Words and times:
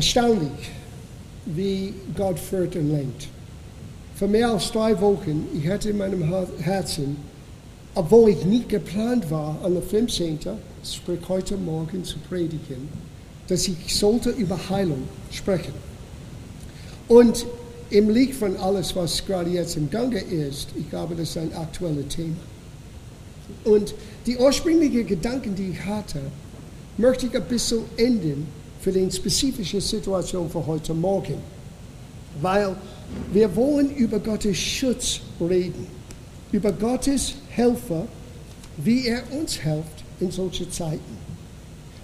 erstaunlich, 0.00 0.70
wie 1.44 1.92
Gott 2.16 2.38
führt 2.38 2.74
und 2.74 2.90
lenkt. 2.90 3.28
Vor 4.14 4.28
mehr 4.28 4.48
als 4.48 4.72
drei 4.72 4.98
Wochen, 4.98 5.46
ich 5.54 5.68
hatte 5.68 5.90
in 5.90 5.98
meinem 5.98 6.24
Herzen, 6.58 7.18
obwohl 7.94 8.30
ich 8.30 8.42
nicht 8.46 8.70
geplant 8.70 9.30
war, 9.30 9.58
an 9.62 9.74
der 9.74 9.82
15. 9.82 10.38
sprich 10.82 11.20
heute 11.28 11.58
Morgen 11.58 12.02
zu 12.02 12.16
predigen, 12.30 12.88
dass 13.48 13.68
ich 13.68 13.94
sollte 13.94 14.30
über 14.30 14.58
Heilung 14.70 15.02
sprechen. 15.30 15.74
Und 17.06 17.44
im 17.90 18.08
Licht 18.08 18.34
von 18.34 18.56
alles, 18.56 18.96
was 18.96 19.26
gerade 19.26 19.50
jetzt 19.50 19.76
im 19.76 19.90
Gange 19.90 20.20
ist, 20.20 20.68
ich 20.78 20.88
glaube, 20.88 21.14
das 21.14 21.28
ist 21.28 21.36
ein 21.36 21.52
aktuelles 21.52 22.08
Thema. 22.08 22.36
Und 23.64 23.92
die 24.24 24.38
ursprünglichen 24.38 25.06
Gedanken, 25.06 25.54
die 25.54 25.72
ich 25.72 25.84
hatte, 25.84 26.20
möchte 26.96 27.26
ich 27.26 27.36
ein 27.36 27.44
bisschen 27.44 27.80
ändern 27.98 28.46
für 28.80 28.92
die 28.92 29.10
spezifische 29.10 29.80
Situation 29.80 30.48
für 30.48 30.66
heute 30.66 30.94
Morgen. 30.94 31.36
Weil 32.40 32.76
wir 33.32 33.54
wollen 33.54 33.94
über 33.96 34.18
Gottes 34.18 34.56
Schutz 34.56 35.20
reden, 35.40 35.86
über 36.52 36.72
Gottes 36.72 37.34
Helfer, 37.50 38.06
wie 38.76 39.08
er 39.08 39.22
uns 39.32 39.54
hilft 39.54 40.04
in 40.20 40.30
solchen 40.30 40.70
Zeiten. 40.70 41.18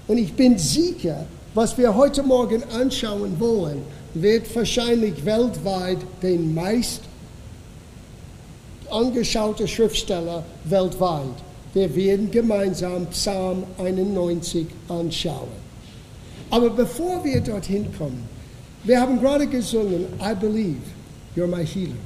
Und 0.06 0.18
ich 0.18 0.32
bin 0.32 0.58
sicher, 0.58 1.26
was 1.54 1.76
wir 1.78 1.94
heute 1.94 2.22
Morgen 2.22 2.62
anschauen 2.64 3.38
wollen, 3.38 3.82
wird 4.14 4.54
wahrscheinlich 4.54 5.24
weltweit 5.24 5.98
den 6.22 6.54
meist 6.54 7.02
angeschaute 8.90 9.66
Schriftsteller 9.66 10.44
weltweit. 10.64 11.24
Wir 11.74 11.94
werden 11.94 12.30
gemeinsam 12.30 13.06
Psalm 13.06 13.64
91 13.78 14.66
anschauen. 14.88 15.65
Aber 16.50 16.70
bevor 16.70 17.24
wir 17.24 17.40
dorthin 17.40 17.86
kommen, 17.96 18.28
wir 18.84 19.00
haben 19.00 19.20
gerade 19.20 19.46
gesungen, 19.46 20.06
I 20.20 20.34
believe 20.34 20.80
you're 21.34 21.46
my 21.46 21.64
healer. 21.66 21.96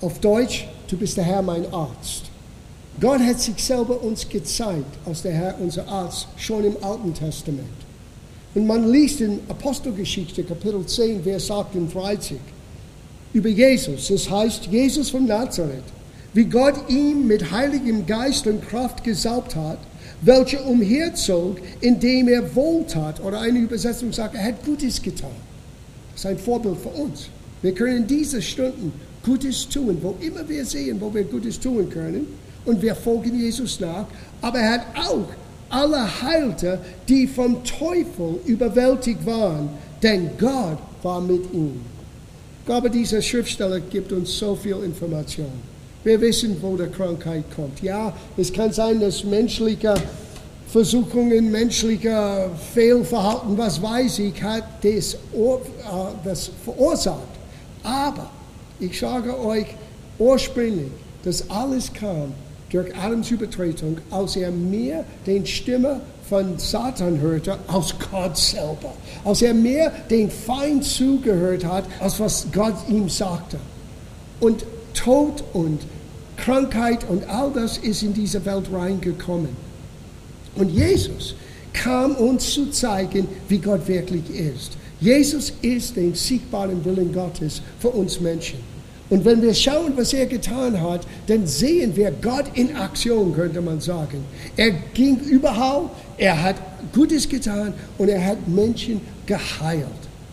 Auf 0.00 0.18
Deutsch, 0.18 0.66
du 0.88 0.96
bist 0.96 1.16
der 1.16 1.24
Herr, 1.24 1.42
mein 1.42 1.72
Arzt. 1.72 2.24
Gott 3.00 3.20
hat 3.20 3.40
sich 3.40 3.62
selber 3.62 4.02
uns 4.02 4.28
gezeigt 4.28 4.98
als 5.06 5.22
der 5.22 5.32
Herr, 5.32 5.54
unser 5.60 5.86
Arzt, 5.88 6.26
schon 6.36 6.64
im 6.64 6.76
Alten 6.82 7.14
Testament. 7.14 7.68
Und 8.54 8.66
man 8.66 8.90
liest 8.90 9.20
in 9.20 9.40
Apostelgeschichte, 9.48 10.44
Kapitel 10.44 10.84
10, 10.84 11.22
Vers 11.22 11.50
38, 11.50 12.36
über 13.32 13.48
Jesus. 13.48 14.10
Es 14.10 14.28
heißt, 14.28 14.66
Jesus 14.66 15.10
von 15.10 15.26
Nazareth, 15.26 15.84
wie 16.34 16.44
Gott 16.44 16.74
ihn 16.88 17.26
mit 17.26 17.50
heiligem 17.50 18.04
Geist 18.06 18.46
und 18.46 18.66
Kraft 18.68 19.04
gesaubt 19.04 19.56
hat, 19.56 19.78
welcher 20.22 20.64
umherzog, 20.66 21.58
indem 21.80 22.28
er 22.28 22.54
wohltat. 22.54 23.22
Oder 23.22 23.40
eine 23.40 23.58
Übersetzung 23.58 24.12
sagt, 24.12 24.34
er 24.34 24.44
hat 24.44 24.64
Gutes 24.64 25.02
getan. 25.02 25.30
Das 26.12 26.20
ist 26.20 26.26
ein 26.26 26.38
Vorbild 26.38 26.78
für 26.78 26.88
uns. 26.88 27.28
Wir 27.60 27.74
können 27.74 27.98
in 27.98 28.06
diesen 28.06 28.42
Stunden 28.42 28.92
Gutes 29.24 29.68
tun, 29.68 29.98
wo 30.00 30.16
immer 30.20 30.48
wir 30.48 30.64
sehen, 30.64 31.00
wo 31.00 31.12
wir 31.12 31.24
Gutes 31.24 31.58
tun 31.60 31.88
können. 31.88 32.26
Und 32.64 32.80
wir 32.80 32.94
folgen 32.94 33.38
Jesus 33.38 33.80
nach. 33.80 34.06
Aber 34.40 34.58
er 34.58 34.72
hat 34.74 34.86
auch 34.96 35.26
alle 35.68 36.22
heilte, 36.22 36.78
die 37.08 37.26
vom 37.26 37.64
Teufel 37.64 38.40
überwältigt 38.46 39.24
waren, 39.24 39.70
denn 40.02 40.30
Gott 40.38 40.78
war 41.02 41.20
mit 41.20 41.52
ihm. 41.52 41.80
Ich 42.60 42.66
glaube, 42.66 42.90
dieser 42.90 43.22
Schriftsteller 43.22 43.80
gibt 43.80 44.12
uns 44.12 44.38
so 44.38 44.54
viel 44.54 44.76
Information. 44.84 45.71
Wir 46.04 46.20
wissen, 46.20 46.56
wo 46.60 46.76
die 46.76 46.86
Krankheit 46.86 47.44
kommt. 47.54 47.80
Ja, 47.80 48.12
es 48.36 48.52
kann 48.52 48.72
sein, 48.72 49.00
dass 49.00 49.22
menschliche 49.22 49.94
Versuchungen, 50.66 51.50
menschliche 51.50 52.50
Fehlverhalten, 52.74 53.56
was 53.56 53.80
weiß 53.80 54.18
ich, 54.20 54.42
hat 54.42 54.64
das, 54.82 55.14
äh, 55.14 55.18
das 56.24 56.50
verursacht. 56.64 57.18
Aber 57.84 58.30
ich 58.80 58.98
sage 58.98 59.38
euch 59.38 59.66
ursprünglich, 60.18 60.90
dass 61.24 61.48
alles 61.50 61.92
kam 61.92 62.32
durch 62.70 62.96
Adams 62.96 63.30
Übertretung, 63.30 63.98
als 64.10 64.34
er 64.34 64.50
mehr 64.50 65.04
den 65.26 65.46
Stimme 65.46 66.00
von 66.28 66.58
Satan 66.58 67.20
hörte 67.20 67.58
als 67.68 67.94
Gott 68.10 68.36
selber. 68.36 68.94
Als 69.24 69.42
er 69.42 69.54
mehr 69.54 69.92
den 70.10 70.30
Feind 70.30 70.84
zugehört 70.84 71.64
hat, 71.64 71.84
als 72.00 72.18
was 72.18 72.46
Gott 72.50 72.76
ihm 72.88 73.08
sagte. 73.08 73.58
Und 74.40 74.64
Tod 74.94 75.44
und 75.52 75.80
Krankheit 76.42 77.08
und 77.08 77.28
all 77.28 77.52
das 77.52 77.78
ist 77.78 78.02
in 78.02 78.12
diese 78.12 78.44
Welt 78.44 78.66
reingekommen. 78.72 79.56
Und 80.56 80.70
Jesus 80.70 81.34
kam 81.72 82.14
uns 82.16 82.52
zu 82.52 82.70
zeigen, 82.70 83.28
wie 83.48 83.58
Gott 83.58 83.86
wirklich 83.86 84.28
ist. 84.28 84.72
Jesus 85.00 85.52
ist 85.62 85.96
den 85.96 86.14
sichtbaren 86.14 86.84
Willen 86.84 87.12
Gottes 87.12 87.62
für 87.78 87.88
uns 87.88 88.20
Menschen. 88.20 88.58
Und 89.08 89.24
wenn 89.24 89.40
wir 89.42 89.54
schauen, 89.54 89.92
was 89.96 90.12
er 90.12 90.26
getan 90.26 90.80
hat, 90.80 91.06
dann 91.26 91.46
sehen 91.46 91.94
wir 91.94 92.10
Gott 92.10 92.46
in 92.54 92.74
Aktion, 92.76 93.34
könnte 93.34 93.60
man 93.60 93.80
sagen. 93.80 94.24
Er 94.56 94.70
ging 94.94 95.18
überall, 95.20 95.90
er 96.18 96.42
hat 96.42 96.56
Gutes 96.92 97.28
getan 97.28 97.72
und 97.98 98.08
er 98.08 98.24
hat 98.24 98.48
Menschen 98.48 99.00
geheilt. 99.26 99.86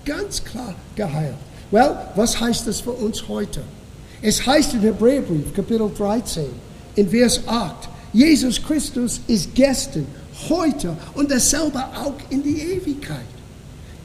Ganz 0.06 0.44
klar 0.44 0.74
geheilt. 0.96 1.36
Well, 1.72 1.96
was 2.16 2.40
heißt 2.40 2.68
das 2.68 2.82
für 2.82 2.92
uns 2.94 3.28
heute? 3.28 3.62
Es 4.22 4.46
heißt 4.46 4.74
in 4.74 4.82
Hebräerbrief, 4.82 5.54
Kapitel 5.54 5.90
13, 5.98 6.46
in 6.96 7.10
Vers 7.10 7.40
8, 7.48 7.90
Jesus 8.12 8.62
Christus 8.62 9.22
ist 9.28 9.56
gestern, 9.56 10.06
heute 10.50 10.96
und 11.16 11.32
dasselbe 11.32 11.80
auch 11.80 12.16
in 12.30 12.44
die 12.44 12.60
Ewigkeit. 12.60 13.20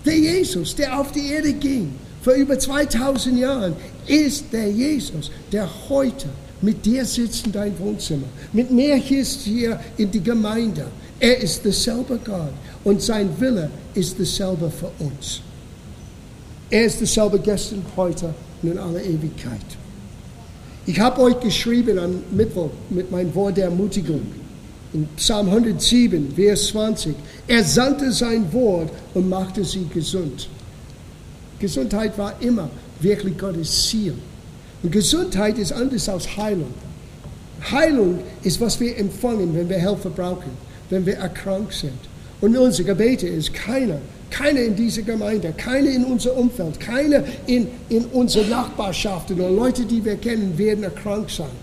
Der 0.05 0.17
Jesus, 0.17 0.77
der 0.77 0.99
auf 0.99 1.11
die 1.13 1.31
Erde 1.31 1.53
ging, 1.53 1.95
vor 2.23 2.35
über 2.35 2.59
2000 2.59 3.39
Jahren, 3.39 3.75
ist 4.07 4.45
der 4.53 4.71
Jesus, 4.71 5.31
der 5.51 5.69
heute 5.89 6.29
mit 6.61 6.85
dir 6.85 7.05
sitzt 7.05 7.47
in 7.47 7.53
dein 7.53 7.79
Wohnzimmer, 7.79 8.27
mit 8.53 8.71
mir 8.71 8.97
hier 8.97 9.81
in 9.97 10.11
die 10.11 10.23
Gemeinde. 10.23 10.87
Er 11.19 11.39
ist 11.39 11.65
derselbe 11.65 12.19
Gott 12.25 12.53
und 12.85 13.03
sein 13.03 13.29
Wille 13.41 13.69
ist 13.95 14.19
derselbe 14.19 14.71
für 14.71 14.91
uns. 15.05 15.41
Er 16.71 16.85
ist 16.85 17.01
derselbe 17.01 17.39
gestern, 17.39 17.85
heute 17.97 18.33
und 18.63 18.73
in 18.73 18.79
aller 18.79 19.03
Ewigkeit. 19.03 19.84
Ich 20.87 21.01
habe 21.01 21.21
euch 21.23 21.41
geschrieben 21.41 21.99
am 21.99 22.23
Mittwoch 22.31 22.71
mit 22.91 23.11
meinem 23.11 23.35
Wort 23.35 23.57
der 23.57 23.67
Ermutigung. 23.67 24.21
In 24.93 25.09
Psalm 25.17 25.49
107, 25.49 26.35
Vers 26.35 26.69
20. 26.69 27.15
Er 27.49 27.65
sandte 27.65 28.13
sein 28.13 28.53
Wort 28.53 28.91
und 29.15 29.29
machte 29.29 29.65
sie 29.65 29.87
gesund. 29.93 30.49
Gesundheit 31.59 32.17
war 32.19 32.35
immer 32.41 32.69
wirklich 33.01 33.37
Gottes 33.39 33.89
Ziel. 33.89 34.15
Und 34.83 34.93
Gesundheit 34.93 35.59
ist 35.59 35.73
anders 35.73 36.09
als 36.09 36.37
Heilung. 36.37 36.75
Heilung 37.71 38.19
ist, 38.43 38.61
was 38.61 38.79
wir 38.79 38.97
empfangen, 38.99 39.55
wenn 39.55 39.69
wir 39.69 39.79
Hilfe 39.79 40.11
brauchen, 40.11 40.51
wenn 40.91 41.07
wir 41.07 41.17
erkrankt 41.17 41.73
sind. 41.73 41.99
Und 42.45 42.59
unsere 42.59 42.89
Gebete 42.89 43.27
ist, 43.27 43.55
keiner, 43.55 43.97
keiner 44.29 44.61
in 44.61 44.77
dieser 44.77 45.01
Gemeinde, 45.01 45.55
keiner 45.57 45.89
in 45.89 46.05
unserem 46.05 46.37
Umfeld, 46.41 46.79
keiner 46.79 47.25
in, 47.47 47.69
in 47.89 48.05
unserer 48.13 48.47
Nachbarschaft 48.49 49.31
oder 49.31 49.49
Leute, 49.49 49.87
die 49.87 50.05
wir 50.05 50.17
kennen, 50.17 50.59
werden 50.59 50.85
erkrankt 50.85 51.31
sein. 51.31 51.57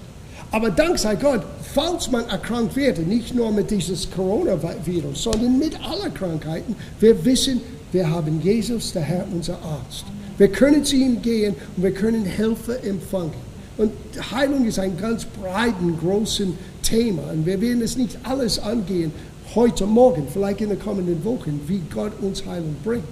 Aber 0.49 0.71
dank 0.71 0.97
sei 0.97 1.13
Gott, 1.13 1.43
falls 1.75 2.09
man 2.09 2.27
erkrankt 2.29 2.75
wird, 2.75 2.97
nicht 2.97 3.35
nur 3.35 3.51
mit 3.51 3.69
dieses 3.69 4.09
Coronavirus, 4.09 5.21
sondern 5.21 5.59
mit 5.59 5.79
allen 5.87 6.11
Krankheiten, 6.15 6.75
wir 6.99 7.23
wissen, 7.25 7.61
wir 7.91 8.09
haben 8.09 8.41
Jesus, 8.41 8.91
der 8.91 9.03
Herr, 9.03 9.27
unser 9.31 9.59
Arzt. 9.61 10.05
Wir 10.39 10.47
können 10.47 10.83
zu 10.83 10.95
ihm 10.95 11.21
gehen 11.21 11.53
und 11.77 11.83
wir 11.83 11.93
können 11.93 12.25
Hilfe 12.25 12.81
empfangen. 12.81 13.51
Und 13.77 13.91
Heilung 14.31 14.65
ist 14.65 14.79
ein 14.79 14.97
ganz 14.97 15.25
breiten, 15.25 15.95
großen 15.99 16.57
Thema. 16.81 17.21
Und 17.31 17.45
wir 17.45 17.61
werden 17.61 17.81
es 17.81 17.95
nicht 17.97 18.17
alles 18.23 18.57
angehen 18.57 19.11
heute 19.55 19.85
Morgen, 19.85 20.27
vielleicht 20.31 20.61
in 20.61 20.69
den 20.69 20.79
kommenden 20.79 21.23
Wochen, 21.23 21.59
wie 21.67 21.81
Gott 21.93 22.13
uns 22.21 22.45
Heilung 22.45 22.75
bringt. 22.83 23.03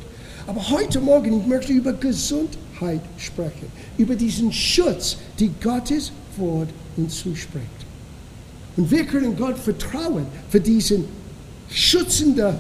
Aber 0.48 0.70
heute 0.70 1.00
Morgen, 1.00 1.42
ich 1.42 1.48
möchte 1.48 1.74
über 1.74 1.94
Gesundheit 1.94 3.02
sprechen, 3.18 3.68
über 3.98 4.16
diesen 4.16 4.52
Schutz, 4.52 5.18
die 5.38 5.52
Gottes 5.62 6.12
Wort 6.38 6.70
uns 6.98 7.20
zuspricht. 7.20 7.68
Und 8.78 8.90
wir 8.90 9.06
können 9.06 9.36
Gott 9.36 9.58
vertrauen 9.58 10.26
für 10.50 10.60
diesen 10.60 11.06
schützenden 11.70 12.56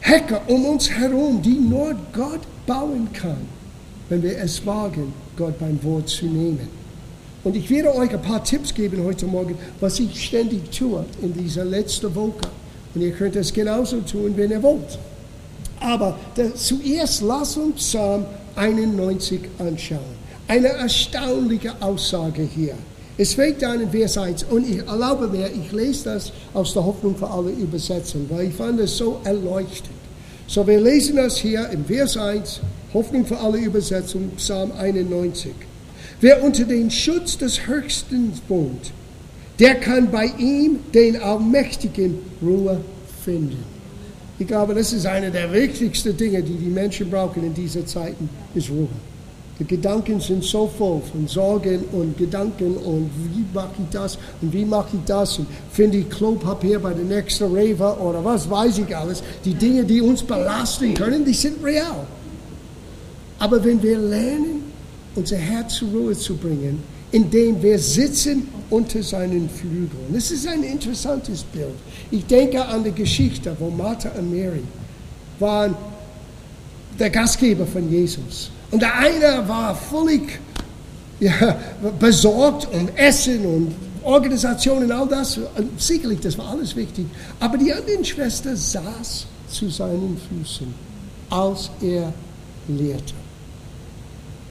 Hecker 0.00 0.42
um 0.48 0.64
uns 0.66 0.90
herum, 0.90 1.40
die 1.40 1.54
nur 1.54 1.94
Gott 2.12 2.40
bauen 2.66 3.08
kann, 3.12 3.46
wenn 4.08 4.22
wir 4.22 4.36
es 4.38 4.66
wagen, 4.66 5.12
Gott 5.36 5.58
beim 5.58 5.82
Wort 5.84 6.08
zu 6.08 6.26
nehmen. 6.26 6.68
Und 7.44 7.56
ich 7.56 7.70
werde 7.70 7.94
euch 7.94 8.10
ein 8.10 8.22
paar 8.22 8.42
Tipps 8.44 8.74
geben 8.74 9.02
heute 9.04 9.26
Morgen, 9.26 9.56
was 9.80 9.98
ich 9.98 10.26
ständig 10.26 10.70
tue 10.76 11.04
in 11.22 11.32
dieser 11.32 11.64
letzten 11.64 12.14
Woche. 12.14 12.50
Und 12.94 13.00
ihr 13.00 13.12
könnt 13.12 13.36
es 13.36 13.52
genauso 13.52 14.00
tun, 14.00 14.34
wenn 14.36 14.50
ihr 14.50 14.62
wollt. 14.62 14.98
Aber 15.80 16.18
da, 16.34 16.54
zuerst 16.54 17.22
lasst 17.22 17.56
uns 17.56 17.76
Psalm 17.76 18.24
91 18.56 19.40
anschauen. 19.58 20.22
Eine 20.46 20.68
erstaunliche 20.68 21.72
Aussage 21.80 22.42
hier. 22.42 22.74
Es 23.18 23.34
fängt 23.34 23.62
an 23.62 23.80
in 23.80 23.90
Vers 23.90 24.16
1 24.16 24.44
und 24.44 24.68
ich 24.68 24.78
erlaube 24.78 25.28
mir, 25.28 25.50
ich 25.50 25.70
lese 25.72 26.04
das 26.04 26.32
aus 26.54 26.72
der 26.72 26.84
Hoffnung 26.84 27.16
für 27.16 27.28
alle 27.28 27.50
Übersetzungen, 27.50 28.26
weil 28.30 28.48
ich 28.48 28.54
fand 28.54 28.80
es 28.80 28.96
so 28.96 29.20
erleuchtend. 29.24 29.94
So, 30.46 30.66
wir 30.66 30.80
lesen 30.80 31.16
das 31.16 31.36
hier 31.36 31.68
im 31.70 31.84
Vers 31.84 32.16
1, 32.16 32.60
Hoffnung 32.94 33.24
für 33.24 33.38
alle 33.38 33.58
Übersetzungen, 33.58 34.32
Psalm 34.36 34.72
91. 34.78 35.52
Wer 36.20 36.42
unter 36.42 36.64
den 36.64 36.90
Schutz 36.90 37.36
des 37.36 37.66
Höchsten 37.66 38.32
wohnt, 38.48 38.92
der 39.62 39.76
kann 39.76 40.10
bei 40.10 40.26
ihm, 40.38 40.80
den 40.92 41.22
Allmächtigen, 41.22 42.18
Ruhe 42.42 42.80
finden. 43.24 43.62
Ich 44.40 44.48
glaube, 44.48 44.74
das 44.74 44.92
ist 44.92 45.06
eine 45.06 45.30
der 45.30 45.52
wichtigsten 45.52 46.16
Dinge, 46.16 46.42
die 46.42 46.54
die 46.54 46.68
Menschen 46.68 47.08
brauchen 47.08 47.44
in 47.44 47.54
dieser 47.54 47.86
Zeiten, 47.86 48.28
ist 48.56 48.68
Ruhe. 48.70 48.88
Die 49.60 49.64
Gedanken 49.64 50.18
sind 50.18 50.42
so 50.42 50.66
voll 50.76 51.00
von 51.12 51.28
Sorgen 51.28 51.84
und 51.92 52.18
Gedanken 52.18 52.76
und 52.76 53.08
wie 53.32 53.44
mache 53.54 53.70
ich 53.78 53.88
das 53.92 54.18
und 54.40 54.52
wie 54.52 54.64
mache 54.64 54.96
ich 54.96 55.04
das 55.06 55.38
und 55.38 55.46
finde 55.70 55.98
ich 55.98 56.10
Klopapier 56.10 56.80
bei 56.80 56.92
der 56.92 57.04
nächsten 57.04 57.54
Rewe 57.54 57.96
oder 58.00 58.24
was 58.24 58.50
weiß 58.50 58.78
ich 58.78 58.96
alles. 58.96 59.22
Die 59.44 59.54
Dinge, 59.54 59.84
die 59.84 60.00
uns 60.00 60.24
belasten 60.24 60.92
können, 60.94 61.24
die 61.24 61.34
sind 61.34 61.62
real. 61.62 62.04
Aber 63.38 63.62
wenn 63.62 63.80
wir 63.80 63.96
lernen, 63.96 64.64
unser 65.14 65.36
Herz 65.36 65.76
zur 65.76 65.90
Ruhe 65.90 66.18
zu 66.18 66.34
bringen, 66.34 66.82
indem 67.12 67.62
wir 67.62 67.78
sitzen 67.78 68.48
unter 68.72 69.02
seinen 69.02 69.50
Flügeln. 69.50 70.12
Das 70.12 70.30
ist 70.30 70.48
ein 70.48 70.62
interessantes 70.62 71.42
Bild. 71.42 71.74
Ich 72.10 72.24
denke 72.26 72.64
an 72.64 72.82
die 72.82 72.92
Geschichte, 72.92 73.54
wo 73.58 73.68
Martha 73.68 74.10
und 74.18 74.30
Mary 74.30 74.62
waren 75.38 75.74
der 76.98 77.10
Gastgeber 77.10 77.66
von 77.66 77.90
Jesus. 77.90 78.50
Und 78.70 78.80
der 78.80 78.96
eine 78.96 79.46
war 79.46 79.74
völlig 79.74 80.40
ja, 81.20 81.56
besorgt 81.98 82.66
um 82.72 82.88
Essen 82.96 83.44
und 83.44 83.74
Organisation 84.02 84.82
und 84.84 84.90
all 84.90 85.06
das. 85.06 85.36
Und 85.36 85.80
sicherlich, 85.80 86.20
das 86.20 86.36
war 86.38 86.48
alles 86.48 86.74
wichtig. 86.74 87.06
Aber 87.40 87.58
die 87.58 87.72
andere 87.72 88.02
Schwester 88.04 88.56
saß 88.56 89.26
zu 89.48 89.68
seinen 89.68 90.18
Füßen, 90.28 90.66
als 91.28 91.70
er 91.82 92.12
lehrte. 92.68 93.21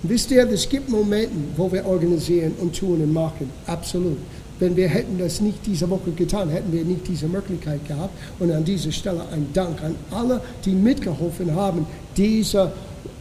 Wisst 0.03 0.31
ihr, 0.31 0.49
es 0.49 0.67
gibt 0.67 0.89
Momente, 0.89 1.31
wo 1.55 1.71
wir 1.71 1.85
organisieren 1.85 2.53
und 2.59 2.75
tun 2.75 3.01
und 3.01 3.13
machen. 3.13 3.49
Absolut. 3.67 4.17
Wenn 4.59 4.75
wir 4.75 4.87
hätten 4.87 5.17
das 5.17 5.41
nicht 5.41 5.59
diese 5.65 5.89
Woche 5.89 6.11
getan, 6.11 6.49
hätten 6.49 6.71
wir 6.71 6.83
nicht 6.83 7.07
diese 7.07 7.27
Möglichkeit 7.27 7.87
gehabt. 7.87 8.13
Und 8.39 8.51
an 8.51 8.63
dieser 8.63 8.91
Stelle 8.91 9.21
ein 9.31 9.47
Dank 9.53 9.81
an 9.83 9.95
alle, 10.11 10.41
die 10.65 10.71
mitgeholfen 10.71 11.53
haben, 11.55 11.85
diese 12.17 12.71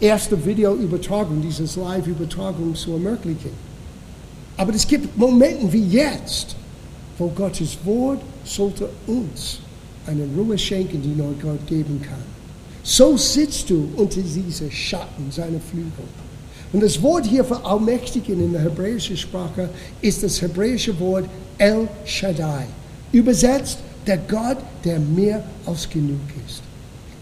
erste 0.00 0.44
Videoübertragung, 0.44 1.42
diese 1.42 1.64
Live-Übertragung 1.80 2.74
zu 2.74 2.92
ermöglichen. 2.92 3.50
Aber 4.56 4.74
es 4.74 4.86
gibt 4.86 5.16
Momente 5.16 5.72
wie 5.72 5.86
jetzt, 5.86 6.56
wo 7.16 7.28
Gottes 7.28 7.78
Wort 7.84 8.20
sollte 8.44 8.88
uns 9.06 9.60
eine 10.06 10.26
Ruhe 10.36 10.58
schenken, 10.58 11.00
die 11.02 11.08
nur 11.08 11.34
Gott 11.42 11.66
geben 11.66 12.00
kann. 12.02 12.22
So 12.82 13.16
sitzt 13.16 13.68
du 13.70 13.88
unter 13.96 14.20
dieser 14.20 14.70
Schatten 14.70 15.30
seiner 15.30 15.60
Flügel. 15.60 16.04
Und 16.72 16.82
das 16.82 17.02
Wort 17.02 17.26
hier 17.26 17.44
für 17.44 17.64
Allmächtigen 17.64 18.40
in 18.40 18.52
der 18.52 18.62
hebräischen 18.62 19.16
Sprache 19.16 19.68
ist 20.00 20.22
das 20.22 20.40
hebräische 20.40 20.98
Wort 21.00 21.24
El 21.58 21.88
Shaddai. 22.04 22.66
Übersetzt 23.10 23.78
der 24.06 24.18
Gott, 24.18 24.58
der 24.84 25.00
mehr 25.00 25.42
als 25.66 25.88
genug 25.88 26.20
ist. 26.46 26.62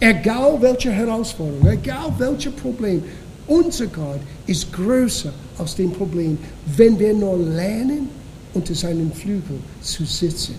Egal 0.00 0.60
welche 0.60 0.92
Herausforderung, 0.92 1.66
egal 1.66 2.12
welches 2.18 2.52
Problem, 2.52 3.02
unser 3.46 3.86
Gott 3.86 4.20
ist 4.46 4.70
größer 4.72 5.32
als 5.56 5.74
dem 5.74 5.92
Problem, 5.92 6.36
wenn 6.76 6.98
wir 6.98 7.14
nur 7.14 7.38
lernen, 7.38 8.10
unter 8.52 8.74
seinen 8.74 9.10
Flügeln 9.12 9.62
zu 9.80 10.04
sitzen. 10.04 10.54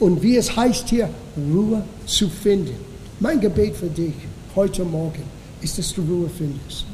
Und 0.00 0.22
wie 0.22 0.36
es 0.36 0.56
heißt 0.56 0.88
hier, 0.88 1.10
Ruhe 1.36 1.82
zu 2.06 2.28
finden. 2.28 2.74
Mein 3.20 3.38
Gebet 3.38 3.76
für 3.76 3.86
dich 3.86 4.14
heute 4.56 4.82
Morgen 4.82 5.22
ist, 5.60 5.78
dass 5.78 5.92
du 5.92 6.00
Ruhe 6.00 6.30
findest 6.36 6.86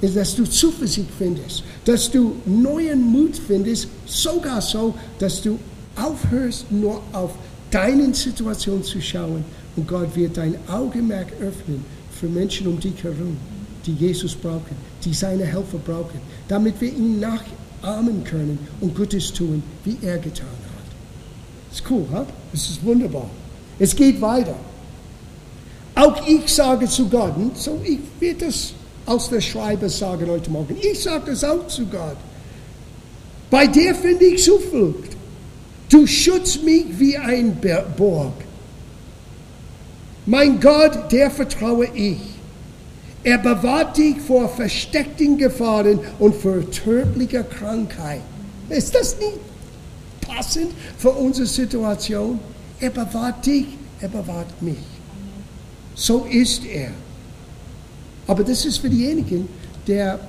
ist, 0.00 0.16
dass 0.16 0.34
du 0.34 0.44
Zuversicht 0.44 1.08
findest, 1.18 1.62
dass 1.84 2.10
du 2.10 2.36
neuen 2.46 3.02
Mut 3.02 3.36
findest, 3.36 3.88
sogar 4.06 4.60
so, 4.60 4.94
dass 5.18 5.42
du 5.42 5.58
aufhörst, 5.96 6.70
nur 6.70 7.02
auf 7.12 7.32
deine 7.70 8.12
Situation 8.14 8.82
zu 8.82 9.00
schauen 9.00 9.44
und 9.76 9.86
Gott 9.86 10.14
wird 10.16 10.36
dein 10.36 10.56
Augenmerk 10.68 11.32
öffnen 11.40 11.84
für 12.18 12.26
Menschen 12.26 12.66
um 12.66 12.80
dich 12.80 13.02
herum, 13.02 13.36
die 13.86 13.92
Jesus 13.92 14.34
brauchen, 14.34 14.76
die 15.04 15.14
seine 15.14 15.44
Helfer 15.44 15.78
brauchen, 15.78 16.20
damit 16.48 16.80
wir 16.80 16.92
ihn 16.92 17.20
nachahmen 17.20 18.24
können 18.24 18.58
und 18.80 18.94
Gutes 18.94 19.32
tun, 19.32 19.62
wie 19.84 19.96
er 20.02 20.18
getan 20.18 20.46
hat. 20.46 21.72
Ist 21.72 21.84
cool, 21.90 22.04
ha? 22.12 22.26
Das 22.52 22.68
ist 22.68 22.84
wunderbar. 22.84 23.30
Es 23.78 23.94
geht 23.94 24.20
weiter. 24.20 24.56
Auch 25.94 26.26
ich 26.26 26.52
sage 26.52 26.88
zu 26.88 27.08
Gott, 27.08 27.34
so 27.54 27.80
ich 27.84 28.00
werde 28.18 28.46
das 28.46 28.72
als 29.10 29.28
der 29.28 29.40
Schreiber 29.40 29.88
sagen 29.88 30.30
heute 30.30 30.50
Morgen. 30.50 30.76
Ich 30.80 31.02
sage 31.02 31.32
das 31.32 31.42
auch 31.42 31.66
zu 31.66 31.84
Gott. 31.86 32.16
Bei 33.50 33.66
dir 33.66 33.92
finde 33.94 34.24
ich 34.26 34.44
Zuflucht. 34.44 35.10
Du 35.88 36.06
schützt 36.06 36.62
mich 36.62 36.84
wie 36.98 37.16
ein 37.18 37.58
Burg. 37.96 38.32
Mein 40.26 40.60
Gott, 40.60 41.10
der 41.10 41.28
vertraue 41.28 41.88
ich. 41.92 42.20
Er 43.24 43.38
bewahrt 43.38 43.96
dich 43.96 44.20
vor 44.20 44.48
versteckten 44.48 45.36
Gefahren 45.36 45.98
und 46.20 46.36
vor 46.36 46.70
tödlicher 46.70 47.42
Krankheit. 47.42 48.20
Ist 48.68 48.94
das 48.94 49.18
nicht 49.18 49.40
passend 50.20 50.70
für 50.96 51.10
unsere 51.10 51.46
Situation? 51.46 52.38
Er 52.78 52.90
bewahrt 52.90 53.44
dich, 53.44 53.66
er 54.00 54.08
bewahrt 54.08 54.62
mich. 54.62 54.78
So 55.96 56.26
ist 56.30 56.64
er. 56.64 56.92
Aber 58.30 58.44
das 58.44 58.64
ist 58.64 58.78
für 58.78 58.88
diejenigen, 58.88 59.48
der 59.88 60.20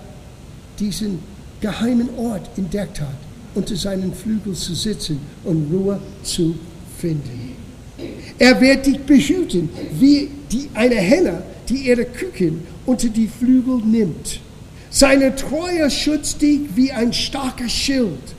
diesen 0.79 1.19
geheimen 1.61 2.09
Ort 2.17 2.49
entdeckt 2.57 2.99
hat, 2.99 3.13
unter 3.53 3.75
seinen 3.75 4.11
Flügeln 4.11 4.55
zu 4.55 4.73
sitzen 4.73 5.19
und 5.43 5.71
Ruhe 5.71 5.99
zu 6.23 6.55
finden. 6.97 7.55
Er 8.39 8.59
wird 8.59 8.87
dich 8.87 8.99
behüten, 9.01 9.69
wie 9.99 10.29
die, 10.51 10.67
eine 10.73 10.95
Henne, 10.95 11.43
die 11.69 11.89
ihre 11.89 12.05
Küken 12.05 12.63
unter 12.87 13.07
die 13.07 13.27
Flügel 13.27 13.77
nimmt. 13.85 14.39
Seine 14.89 15.35
Treue 15.35 15.87
schützt 15.91 16.41
dich 16.41 16.61
wie 16.75 16.91
ein 16.91 17.13
starker 17.13 17.69
Schild. 17.69 18.33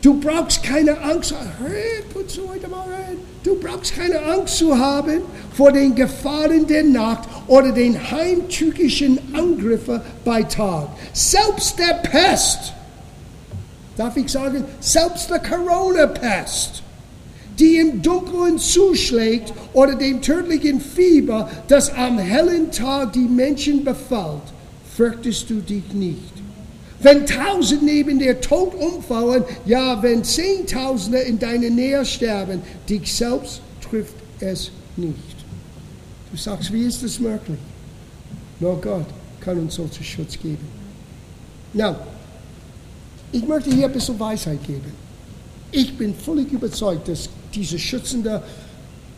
Du 0.00 0.18
brauchst 0.18 0.62
keine 0.62 0.98
Angst. 1.02 1.34
Hey, 1.62 2.02
put 2.10 2.30
so 2.30 2.48
heute 2.48 2.72
rein. 2.72 3.18
Du 3.44 3.56
brauchst 3.56 3.94
keine 3.94 4.22
Angst 4.22 4.56
zu 4.56 4.76
haben 4.76 5.20
vor 5.54 5.70
den 5.70 5.94
Gefahren 5.94 6.66
der 6.66 6.82
Nacht 6.82 7.28
oder 7.46 7.72
den 7.72 8.10
heimtückischen 8.10 9.18
Angriffen 9.34 10.00
bei 10.24 10.42
Tag. 10.44 10.88
Selbst 11.12 11.78
der 11.78 11.94
Pest, 12.08 12.72
darf 13.98 14.16
ich 14.16 14.32
sagen, 14.32 14.64
selbst 14.80 15.28
der 15.28 15.40
Corona-Pest, 15.40 16.82
die 17.58 17.76
im 17.76 18.00
Dunkeln 18.00 18.58
zuschlägt 18.58 19.52
oder 19.74 19.94
dem 19.94 20.22
tödlichen 20.22 20.80
Fieber, 20.80 21.50
das 21.68 21.92
am 21.92 22.18
hellen 22.18 22.70
Tag 22.70 23.12
die 23.12 23.28
Menschen 23.28 23.84
befällt, 23.84 24.42
fürchtest 24.96 25.50
du 25.50 25.56
dich 25.56 25.92
nicht. 25.92 26.43
Wenn 27.04 27.26
tausend 27.26 27.82
neben 27.82 28.18
dir 28.18 28.40
tot 28.40 28.74
umfallen, 28.74 29.44
ja, 29.66 30.02
wenn 30.02 30.24
Zehntausende 30.24 31.18
in 31.18 31.38
deiner 31.38 31.68
Nähe 31.68 32.02
sterben, 32.02 32.62
dich 32.88 33.14
selbst 33.14 33.60
trifft 33.82 34.14
es 34.40 34.70
nicht. 34.96 35.36
Du 36.32 36.38
sagst, 36.38 36.72
wie 36.72 36.86
ist 36.86 37.02
das 37.02 37.20
möglich? 37.20 37.58
Nur 38.58 38.80
Gott 38.80 39.04
kann 39.42 39.58
uns 39.58 39.74
solchen 39.74 40.02
Schutz 40.02 40.38
geben. 40.38 40.66
Na, 41.74 41.94
ich 43.32 43.46
möchte 43.46 43.70
hier 43.70 43.84
ein 43.84 43.92
bisschen 43.92 44.18
Weisheit 44.18 44.66
geben. 44.66 44.90
Ich 45.72 45.98
bin 45.98 46.14
völlig 46.14 46.50
überzeugt, 46.52 47.06
dass 47.08 47.28
dieser 47.54 47.76
schützende 47.76 48.42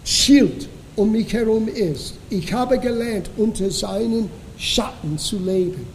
Schild 0.05 0.69
um 0.97 1.13
mich 1.13 1.33
herum 1.33 1.69
ist. 1.69 2.15
Ich 2.31 2.53
habe 2.53 2.81
gelernt, 2.81 3.31
unter 3.37 3.71
seinen 3.71 4.29
Schatten 4.59 5.19
zu 5.19 5.39
leben. 5.39 5.87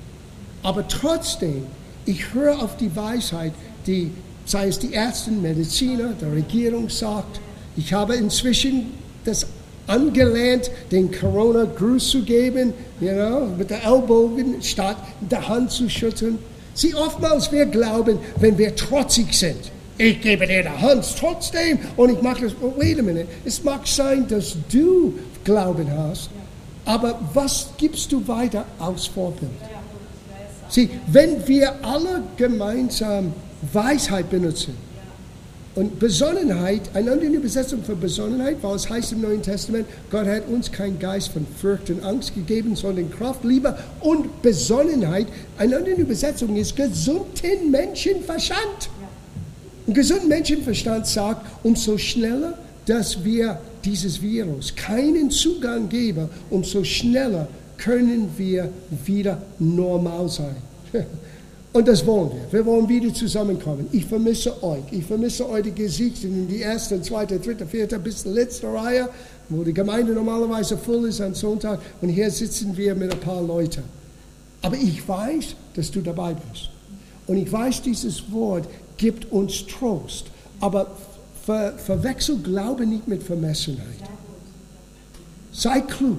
Aber 0.64 0.88
trotzdem 0.88 1.66
ich 2.06 2.34
höre 2.34 2.62
auf 2.62 2.78
die 2.78 2.96
Weisheit, 2.96 3.54
die, 3.86 4.12
sei 4.46 4.68
es 4.68 4.80
die 4.80 4.94
Ärzte, 4.94 5.32
Mediziner, 5.32 6.14
der 6.20 6.32
Regierung 6.32 6.90
sagt. 6.90 7.40
Ich 7.78 7.94
habe 7.94 8.16
inzwischen 8.16 8.92
das 9.24 9.46
angelernt, 9.88 10.72
den 10.92 11.12
Corona-Gruß 11.12 12.10
zu 12.10 12.24
geben, 12.24 12.74
you 13.00 13.12
know, 13.12 13.48
mit 13.58 13.70
der 13.70 13.84
Ellbogen 13.84 14.62
statt 14.62 14.98
der 15.20 15.48
Hand 15.48 15.72
zu 15.72 15.90
schütteln. 15.90 16.40
Sie 16.74 16.96
oftmals 16.96 17.52
wir 17.52 17.66
glauben, 17.66 18.20
wenn 18.38 18.58
wir 18.58 18.76
trotzig 18.76 19.34
sind, 19.34 19.72
ich 19.98 20.20
gebe 20.22 20.48
dir 20.48 20.64
die 20.64 20.70
Hand 20.70 21.06
trotzdem 21.20 21.78
und 21.96 22.10
ich 22.10 22.22
mache 22.22 22.46
das. 22.46 22.54
Oh, 22.62 22.74
wait 22.78 23.00
a 23.00 23.04
minute, 23.04 23.28
es 23.46 23.64
mag 23.64 23.86
sein, 23.88 24.28
dass 24.28 24.56
du 24.72 25.14
Glauben 25.44 25.88
hast, 25.96 26.30
aber 26.86 27.20
was 27.34 27.70
gibst 27.78 28.12
du 28.12 28.28
weiter 28.28 28.66
als 28.80 29.08
Vorbild? 29.08 29.52
Sieh, 30.72 30.90
wenn 31.08 31.48
wir 31.48 31.86
alle 31.86 32.24
gemeinsam 32.38 33.34
Weisheit 33.74 34.30
benutzen, 34.30 34.74
Und 35.74 36.00
Besonnenheit, 36.00 36.82
eine 36.94 37.14
andere 37.14 37.30
Übersetzung 37.30 37.82
für 37.82 37.96
Besonnenheit, 37.96 38.58
weil 38.62 38.76
es 38.76 38.90
heißt 38.90 39.14
im 39.14 39.22
Neuen 39.22 39.42
Testament, 39.42 39.86
Gott 40.10 40.28
hat 40.28 40.46
uns 40.50 40.70
keinen 40.70 41.00
Geist 41.00 41.30
von 41.30 41.46
Furcht 41.62 41.90
und 41.90 42.04
Angst 42.04 42.36
gegeben, 42.36 42.76
sondern 42.76 43.10
Kraft, 43.10 43.46
Liebe 43.46 43.78
und 44.02 44.42
Besonnenheit. 44.42 45.28
Eine 45.58 45.78
andere 45.78 45.96
Übersetzung 45.96 46.58
ist 46.58 46.76
gesunden 46.76 47.72
Menschenverstand. 47.72 48.90
Und 49.88 49.94
gesunden 49.94 50.28
Menschenverstand 50.28 51.08
sagt, 51.08 51.46
umso 51.64 51.98
schneller, 51.98 52.58
dass 52.86 53.24
wir 53.24 53.62
dieses 53.86 54.22
Virus 54.22 54.76
keinen 54.76 55.32
Zugang 55.32 55.88
geben, 55.88 56.30
umso 56.50 56.84
schneller 56.84 57.48
können 57.82 58.30
wir 58.38 58.70
wieder 59.06 59.42
normal 59.60 60.30
sein. 60.30 60.56
Und 61.74 61.88
das 61.88 62.06
wollen 62.06 62.32
wir. 62.32 62.52
Wir 62.52 62.66
wollen 62.66 62.88
wieder 62.90 63.14
zusammenkommen. 63.14 63.88
Ich 63.92 64.06
vermisse 64.06 64.62
euch. 64.62 64.84
Ich 64.92 65.06
vermisse 65.06 65.48
eure 65.48 65.72
Gesichter 65.72 66.28
in 66.28 66.48
die 66.48 66.60
erste, 66.60 67.02
zweite, 67.02 67.40
dritte, 67.40 67.66
vierte 67.66 67.98
bis 67.98 68.24
zur 68.24 68.34
letzten 68.34 68.68
Reihe, 68.68 69.10
wo 69.48 69.64
die 69.64 69.74
Gemeinde 69.74 70.14
normalerweise 70.14 70.78
voll 70.78 71.08
ist 71.08 71.22
am 71.22 71.34
Sonntag. 71.34 71.80
Und 72.02 72.10
hier 72.10 72.30
sitzen 72.30 72.76
wir 72.76 72.94
mit 72.94 73.12
ein 73.12 73.20
paar 73.20 73.42
Leuten. 73.42 73.84
Aber 74.62 74.76
ich 74.76 75.08
weiß, 75.08 75.56
dass 75.74 75.90
du 75.90 76.02
dabei 76.02 76.34
bist. 76.34 76.70
Und 77.26 77.38
ich 77.38 77.52
weiß, 77.52 77.82
dieses 77.84 78.30
Wort 78.32 78.68
gibt 78.98 79.32
uns 79.32 79.66
Trost. 79.66 80.26
Aber 80.60 80.88
ver, 81.46 81.74
verwechsel 81.78 82.38
Glaube 82.40 82.86
nicht 82.86 83.08
mit 83.08 83.24
Vermessenheit. 83.24 83.86
Sei 85.54 85.80
klug. 85.82 86.18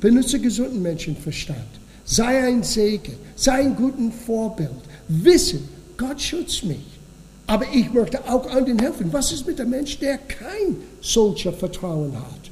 Benutze 0.00 0.38
gesunden 0.38 0.82
Menschenverstand. 0.82 1.58
Sei 2.04 2.46
ein 2.46 2.62
Segen, 2.62 3.14
sei 3.34 3.52
ein 3.52 3.76
gutes 3.76 4.14
Vorbild. 4.26 4.70
Wissen, 5.08 5.68
Gott 5.96 6.20
schützt 6.20 6.64
mich. 6.64 6.84
Aber 7.46 7.64
ich 7.72 7.92
möchte 7.92 8.20
auch 8.28 8.48
anderen 8.50 8.78
helfen. 8.78 9.12
Was 9.12 9.32
ist 9.32 9.46
mit 9.46 9.58
dem 9.58 9.70
Mensch, 9.70 9.98
der 9.98 10.18
kein 10.18 10.76
solcher 11.00 11.52
Vertrauen 11.52 12.12
hat? 12.16 12.50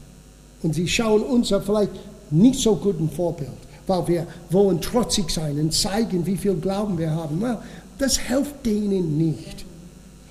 Und 0.62 0.74
sie 0.74 0.88
schauen 0.88 1.22
uns 1.22 1.48
vielleicht 1.48 1.92
nicht 2.30 2.60
so 2.60 2.76
guten 2.76 3.10
Vorbild, 3.10 3.50
weil 3.86 4.08
wir 4.08 4.26
wollen 4.50 4.80
trotzig 4.80 5.30
sein 5.30 5.58
und 5.58 5.74
zeigen, 5.74 6.24
wie 6.26 6.36
viel 6.36 6.54
Glauben 6.54 6.96
wir 6.96 7.10
haben. 7.10 7.40
Well, 7.40 7.58
das 7.98 8.18
hilft 8.18 8.64
denen 8.64 9.18
nicht. 9.18 9.64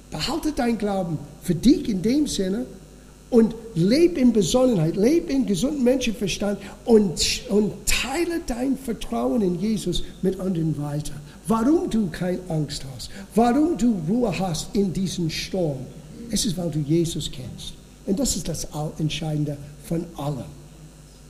Behalte 0.10 0.52
dein 0.54 0.78
Glauben 0.78 1.18
für 1.42 1.56
dich 1.56 1.90
in 1.90 2.02
dem 2.02 2.28
Sinne, 2.28 2.66
und 3.34 3.56
lebe 3.74 4.20
in 4.20 4.32
Besonnenheit, 4.32 4.96
lebe 4.96 5.34
in 5.34 5.48
gesundem 5.48 5.84
Menschenverstand 5.84 6.60
und, 6.86 7.42
und 7.50 7.74
teile 7.88 8.42
dein 8.46 8.78
Vertrauen 8.78 9.42
in 9.42 9.60
Jesus 9.60 10.04
mit 10.22 10.40
anderen 10.40 10.80
weiter. 10.80 11.14
Warum 11.48 11.90
du 11.90 12.10
keine 12.12 12.38
Angst 12.48 12.86
hast, 12.94 13.10
warum 13.34 13.76
du 13.76 14.00
Ruhe 14.08 14.38
hast 14.38 14.76
in 14.76 14.94
diesem 14.94 15.32
Sturm, 15.32 15.80
es 16.30 16.46
ist, 16.46 16.56
weil 16.58 16.70
du 16.70 16.78
Jesus 16.78 17.32
kennst. 17.32 17.74
Und 18.06 18.20
das 18.20 18.36
ist 18.36 18.48
das 18.48 18.68
Entscheidende 19.00 19.58
von 19.84 20.06
allem. 20.16 20.46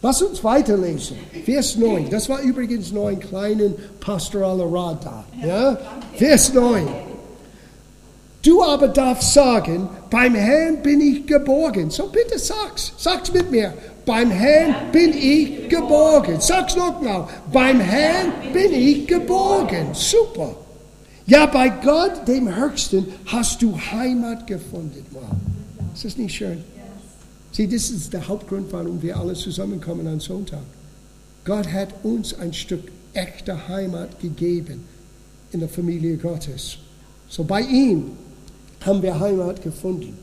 Lass 0.01 0.21
uns 0.21 0.43
weiterlesen. 0.43 1.15
Vers 1.45 1.77
9. 1.77 2.09
Das 2.09 2.27
war 2.27 2.41
übrigens 2.41 2.91
noch 2.91 3.07
ein 3.07 3.21
kleiner 3.21 3.69
pastoraler 4.01 4.65
Rat 4.65 5.05
da. 5.05 5.23
Ja? 5.41 5.77
Vers 6.17 6.53
9. 6.53 6.85
Du 8.43 8.61
aber 8.61 8.89
darfst 8.89 9.33
sagen, 9.33 9.87
beim 10.09 10.35
Herrn 10.35 10.81
bin 10.83 10.99
ich 10.99 11.25
geborgen. 11.25 11.89
So 11.89 12.07
bitte 12.07 12.37
sag's, 12.37 12.91
sag's 12.97 13.31
mit 13.31 13.49
mir. 13.49 13.73
Beim 14.05 14.29
Herrn 14.29 14.91
bin 14.91 15.13
ich 15.13 15.69
geborgen. 15.69 16.41
Sag's 16.41 16.75
nochmal. 16.75 17.29
Beim 17.53 17.79
Herrn 17.79 18.33
bin 18.51 18.73
ich 18.73 19.07
geborgen. 19.07 19.93
Super. 19.93 20.57
Ja, 21.25 21.45
bei 21.45 21.69
Gott, 21.69 22.27
dem 22.27 22.53
Höchsten, 22.53 23.07
hast 23.27 23.61
du 23.61 23.79
Heimat 23.79 24.45
gefunden. 24.45 25.05
Wow. 25.11 25.23
Ist 25.93 26.03
das 26.03 26.17
nicht 26.17 26.35
schön? 26.35 26.61
Sieh, 27.53 27.67
das 27.67 27.89
ist 27.91 28.11
der 28.11 28.27
Hauptgrund, 28.27 28.73
warum 28.73 29.01
wir 29.01 29.15
alle 29.15 29.35
zusammenkommen 29.35 30.05
am 30.05 30.19
Sonntag. 30.19 30.63
Gott 31.45 31.71
hat 31.71 31.89
uns 32.03 32.37
ein 32.37 32.51
Stück 32.51 32.91
echter 33.13 33.69
Heimat 33.69 34.19
gegeben 34.19 34.83
in 35.53 35.61
der 35.61 35.69
Familie 35.69 36.17
Gottes. 36.17 36.77
So 37.29 37.45
bei 37.45 37.61
ihm 37.61 38.11
haben 38.85 39.01
wir 39.01 39.19
Heimat 39.19 39.61
gefunden. 39.61 40.17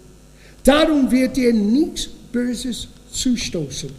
Darum 0.64 1.11
wird 1.11 1.37
dir 1.37 1.52
nichts 1.52 2.09
Böses 2.33 2.88
zustoßen. 3.12 3.90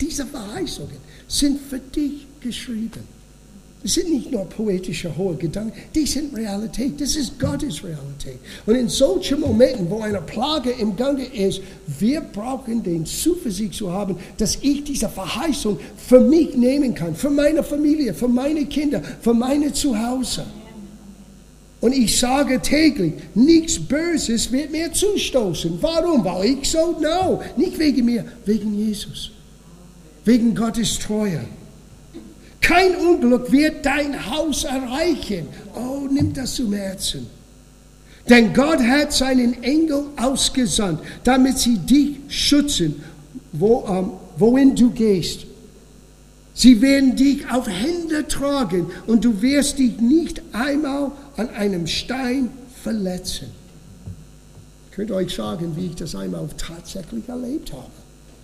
Diese 0.00 0.26
Verheißungen 0.26 0.96
sind 1.28 1.60
für 1.68 1.78
dich 1.78 2.26
geschrieben. 2.40 3.20
Es 3.82 3.94
sind 3.94 4.10
nicht 4.10 4.30
nur 4.30 4.44
poetische 4.44 5.16
hohe 5.16 5.36
Gedanken, 5.36 5.72
die 5.94 6.04
sind 6.04 6.36
Realität. 6.36 7.00
Das 7.00 7.16
ist 7.16 7.40
Gottes 7.40 7.82
Realität. 7.82 8.38
Und 8.66 8.74
in 8.74 8.90
solchen 8.90 9.40
Momenten, 9.40 9.88
wo 9.88 10.00
eine 10.00 10.20
Plage 10.20 10.70
im 10.70 10.96
Gange 10.96 11.24
ist, 11.24 11.62
wir 11.98 12.20
brauchen 12.20 12.82
den 12.82 13.06
Zuversicht 13.06 13.74
zu 13.74 13.90
haben, 13.90 14.16
dass 14.36 14.56
ich 14.60 14.84
diese 14.84 15.08
Verheißung 15.08 15.78
für 15.96 16.20
mich 16.20 16.54
nehmen 16.56 16.94
kann, 16.94 17.14
für 17.14 17.30
meine 17.30 17.62
Familie, 17.62 18.12
für 18.12 18.28
meine 18.28 18.66
Kinder, 18.66 19.02
für 19.22 19.32
meine 19.32 19.72
Zuhause. 19.72 20.44
Und 21.80 21.92
ich 21.92 22.18
sage 22.18 22.60
täglich, 22.60 23.14
nichts 23.34 23.78
Böses 23.78 24.52
wird 24.52 24.70
mir 24.70 24.92
zustoßen. 24.92 25.78
Warum? 25.80 26.24
Weil 26.24 26.58
ich 26.58 26.70
so 26.70 26.98
no. 27.00 27.42
Nicht 27.56 27.78
wegen 27.78 28.04
mir, 28.04 28.24
wegen 28.44 28.74
Jesus. 28.74 29.30
Wegen 30.24 30.54
Gottes 30.54 30.98
Treue. 30.98 31.40
Kein 32.60 32.94
Unglück 32.96 33.50
wird 33.50 33.86
dein 33.86 34.30
Haus 34.30 34.64
erreichen. 34.64 35.46
Oh, 35.74 36.06
nimm 36.10 36.34
das 36.34 36.54
zum 36.54 36.74
Herzen. 36.74 37.26
Denn 38.28 38.52
Gott 38.52 38.80
hat 38.80 39.12
seinen 39.14 39.62
Engel 39.62 40.04
ausgesandt, 40.16 41.00
damit 41.24 41.58
sie 41.58 41.78
dich 41.78 42.18
schützen, 42.28 43.02
wo, 43.52 43.84
ähm, 43.88 44.10
wohin 44.36 44.76
du 44.76 44.90
gehst. 44.90 45.46
Sie 46.52 46.82
werden 46.82 47.16
dich 47.16 47.50
auf 47.50 47.66
Hände 47.66 48.28
tragen 48.28 48.86
und 49.06 49.24
du 49.24 49.40
wirst 49.40 49.78
dich 49.78 49.98
nicht 49.98 50.42
einmal 50.52 51.10
an 51.36 51.50
einem 51.50 51.86
Stein 51.86 52.50
verletzen. 52.82 53.48
Ich 54.90 54.96
könnte 54.96 55.14
euch 55.14 55.34
sagen, 55.34 55.76
wie 55.76 55.86
ich 55.86 55.94
das 55.94 56.14
einmal 56.14 56.48
tatsächlich 56.56 57.28
erlebt 57.28 57.72
habe. 57.72 57.90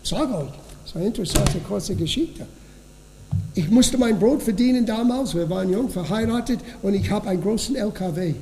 Ich 0.02 0.10
sage 0.10 0.36
euch, 0.36 0.50
das 0.82 0.90
ist 0.90 0.96
eine 0.96 1.06
interessante 1.06 1.58
kurze 1.58 1.94
Geschichte. 1.94 2.46
Ich 3.54 3.70
musste 3.70 3.98
mein 3.98 4.18
Brot 4.18 4.42
verdienen 4.42 4.86
damals, 4.86 5.34
wir 5.34 5.48
waren 5.50 5.70
jung, 5.70 5.88
verheiratet 5.88 6.60
und 6.82 6.94
ich 6.94 7.10
habe 7.10 7.28
einen 7.28 7.42
großen 7.42 7.74
LKW 7.74 8.34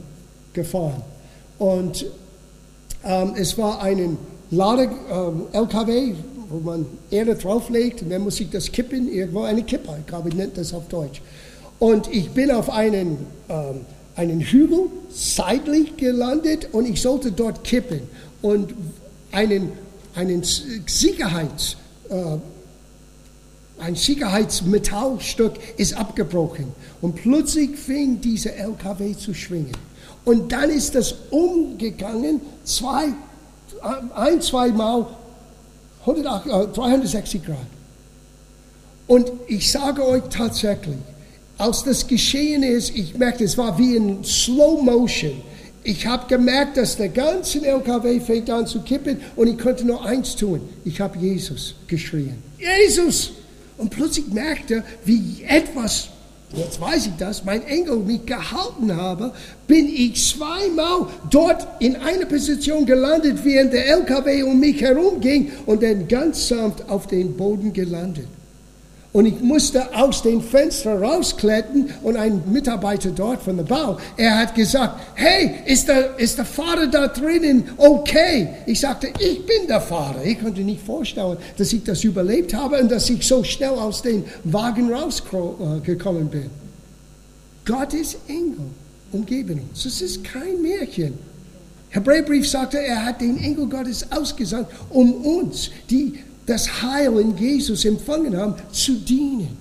gefahren. 0.53 1.03
Und 1.59 2.07
ähm, 3.05 3.33
es 3.37 3.57
war 3.57 3.81
ein 3.81 4.19
Lade-LKW, 4.51 5.99
ähm, 5.99 6.17
wo 6.51 6.59
man 6.59 6.87
Erde 7.11 7.35
drauflegt 7.35 8.03
und 8.03 8.11
dann 8.11 8.23
muss 8.23 8.41
ich 8.41 8.51
das 8.51 8.71
kippen, 8.71 9.11
irgendwo 9.11 9.43
eine 9.43 9.63
Kippe, 9.63 9.97
ich 10.01 10.07
glaube, 10.07 10.29
ich 10.29 10.35
nenne 10.35 10.53
das 10.55 10.75
auf 10.75 10.89
Deutsch. 10.89 11.23
Und 11.79 12.13
ich 12.13 12.31
bin 12.31 12.51
auf 12.51 12.71
einen, 12.71 13.19
ähm, 13.49 13.81
einen 14.17 14.41
Hügel 14.41 14.87
seitlich 15.11 15.97
gelandet 15.97 16.69
und 16.73 16.87
ich 16.87 17.01
sollte 17.01 17.33
dort 17.33 17.65
kippen 17.65 18.01
und 18.43 18.75
einen, 19.33 19.73
einen 20.15 20.43
Sicherheits, 20.45 21.77
äh, 22.09 22.37
ein 23.79 23.97
Sicherheitsmetallstück 23.97 25.55
ist 25.77 25.95
abgebrochen 25.95 26.67
und 27.01 27.17
plötzlich 27.17 27.77
fing 27.77 28.21
dieser 28.21 28.55
LKW 28.55 29.17
zu 29.17 29.35
schwingen. 29.35 29.77
Und 30.25 30.53
dann 30.53 30.71
ist 30.71 30.95
das 30.95 31.15
umgegangen, 31.31 32.41
zwei, 32.65 33.09
ein, 34.15 34.41
zwei 34.41 34.69
Mal 34.69 35.07
360 36.07 37.43
äh, 37.43 37.45
Grad. 37.45 37.59
Und 39.07 39.31
ich 39.49 39.71
sage 39.71 40.07
euch 40.07 40.23
tatsächlich, 40.31 40.97
als 41.59 41.85
das 41.85 42.07
geschehen 42.07 42.63
ist, 42.63 42.97
ich 42.97 43.17
merkte, 43.17 43.45
es 43.45 43.57
war 43.57 43.79
wie 43.79 43.97
in 43.97 44.25
Slow 44.25 44.83
Motion. 44.83 45.43
Ich 45.83 46.07
habe 46.07 46.27
gemerkt, 46.29 46.77
dass 46.77 46.97
der 46.97 47.11
ganze 47.11 47.65
LKW 47.65 48.19
fängt 48.21 48.49
an 48.51 48.67
zu 48.67 48.81
kippen 48.81 49.21
und 49.37 49.49
ich 49.49 49.59
konnte 49.59 49.85
nur 49.85 50.05
eins 50.05 50.35
tun. 50.35 50.61
Ich 50.85 51.01
habe 51.01 51.19
Jesus 51.19 51.75
geschrien. 51.87 52.43
Jesus! 52.59 53.33
Und 53.77 53.91
plötzlich 53.91 54.29
merkte, 54.29 54.83
wie 55.05 55.43
etwas 55.47 56.09
jetzt 56.57 56.81
weiß 56.81 57.07
ich 57.07 57.13
das, 57.19 57.45
mein 57.45 57.67
Engel 57.67 57.97
mich 57.99 58.25
gehalten 58.27 58.95
habe, 58.95 59.33
bin 59.67 59.89
ich 59.89 60.23
zweimal 60.25 61.09
dort 61.31 61.67
in 61.81 61.97
einer 61.97 62.27
Position 62.27 62.87
gelandet, 62.87 63.45
während 63.45 63.73
der 63.73 63.87
LKW 63.89 64.43
um 64.45 64.61
mich 64.61 64.81
herum 64.81 65.21
ging 65.21 65.51
und 65.67 65.83
dann 65.83 66.07
ganz 66.09 66.49
sanft 66.49 66.89
auf 66.89 67.07
den 67.07 67.37
Boden 67.37 67.73
gelandet. 67.73 68.29
Und 69.15 69.27
ich 69.27 69.41
musste 69.41 69.95
aus 69.95 70.23
dem 70.23 70.43
Fenster 70.43 71.01
rausklettern 71.01 71.89
und 72.03 72.17
ein 72.17 72.43
Mitarbeiter 72.51 73.11
dort 73.11 73.41
von 73.43 73.57
der 73.57 73.63
Bau, 73.63 73.97
er 74.17 74.39
hat 74.39 74.57
gesagt, 74.57 75.01
hey, 75.15 75.53
ist 75.67 75.87
der, 75.87 76.19
ist 76.19 76.37
der 76.37 76.45
Fahrer 76.45 76.89
da 76.89 77.07
drinnen 77.07 77.63
okay? 77.77 78.49
Ich 78.67 78.81
sagte, 78.81 79.13
ich 79.21 79.47
bin 79.47 79.69
der 79.69 79.81
Fahrer. 79.81 80.25
Ich 80.25 80.41
konnte 80.41 80.63
nicht 80.63 80.85
vorstellen, 80.85 81.37
dass 81.57 81.73
ich 81.73 81.85
das 81.85 82.03
überlebt 82.03 82.55
habe 82.55 82.81
und 82.81 82.91
dass 82.91 83.09
ich 83.09 83.25
so 83.25 83.45
schnell 83.45 83.79
aus 83.79 84.03
dem 84.03 84.25
Wagen 84.43 84.93
rausgekommen 84.93 86.29
bin. 86.29 86.51
Gottes 87.65 88.17
Engel 88.27 88.67
umgeben 89.13 89.61
uns. 89.71 89.85
Es 89.85 90.03
ist 90.03 90.25
kein 90.25 90.61
Märchen. 90.61 91.15
Hebräerbrief 91.91 92.51
sagte, 92.51 92.79
er 92.79 93.05
hat 93.05 93.21
den 93.21 93.39
Engel 93.39 93.69
Gottes 93.69 94.11
ausgesandt, 94.11 94.67
um 94.91 95.13
uns, 95.25 95.71
die 95.89 96.15
das 96.47 96.83
Heil 96.83 97.19
in 97.19 97.37
Jesus 97.37 97.85
empfangen 97.85 98.37
haben, 98.37 98.55
zu 98.73 98.95
dienen. 98.95 99.57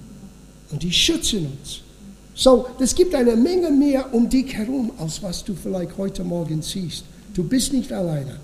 Und 0.72 0.84
die 0.84 0.92
schützen 0.92 1.46
uns. 1.46 1.82
So, 2.36 2.66
es 2.80 2.96
gibt 2.96 3.14
eine 3.14 3.36
Menge 3.36 3.70
mehr 3.70 4.12
um 4.14 4.28
dich 4.28 4.54
herum, 4.54 4.92
als 4.98 5.22
was 5.22 5.44
du 5.44 5.54
vielleicht 5.54 5.98
heute 5.98 6.24
Morgen 6.24 6.62
siehst. 6.62 7.04
Du 7.34 7.44
bist 7.44 7.74
nicht 7.74 7.92
alleine. 7.94 8.38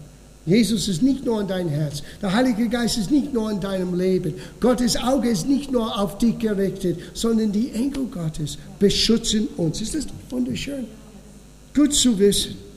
Jesus 0.46 0.88
ist 0.88 1.02
nicht 1.02 1.26
nur 1.26 1.42
in 1.42 1.48
dein 1.48 1.68
Herz. 1.68 2.02
Der 2.22 2.34
Heilige 2.34 2.70
Geist 2.70 2.98
ist 2.98 3.12
nicht 3.12 3.34
nur 3.34 3.52
in 3.52 3.60
deinem 3.60 3.94
Leben. 3.98 4.34
Gottes 4.60 4.96
Auge 4.96 5.30
ist 5.30 5.48
nicht 5.48 5.72
nur 5.72 6.00
auf 6.00 6.18
dich 6.18 6.40
gerichtet, 6.40 7.00
sondern 7.14 7.52
die 7.52 7.72
Engel 7.72 8.06
Gottes 8.06 8.58
beschützen 8.80 9.48
uns. 9.58 9.82
Ist 9.82 9.96
das 9.96 10.06
wunderschön? 10.30 10.86
Gut 11.76 11.94
zu 11.94 12.18
wissen. 12.18 12.69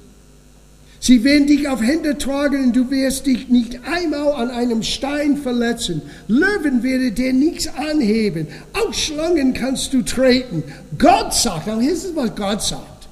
Sie 1.03 1.25
werden 1.25 1.49
dich 1.49 1.67
auf 1.67 1.83
Hände 1.83 2.17
tragen 2.17 2.67
und 2.67 2.77
du 2.77 2.89
wirst 2.93 3.27
dich 3.27 3.49
nicht 3.49 3.81
einmal 3.85 4.35
an 4.35 4.51
einem 4.51 4.85
Stein 4.85 5.37
verletzen. 5.37 6.01
Löwen 6.29 6.85
werden 6.85 7.13
dir 7.17 7.33
nichts 7.33 7.67
anheben. 7.67 8.47
Auch 8.73 8.95
Schlangen 8.95 9.53
kannst 9.53 9.93
du 9.95 10.03
treten. 10.03 10.63
Gott 10.97 11.35
sagt, 11.35 11.67
aber 11.67 11.81
hier 11.81 11.93
ist 11.93 12.15
was 12.15 12.33
Gott 12.37 12.63
sagt. 12.63 13.09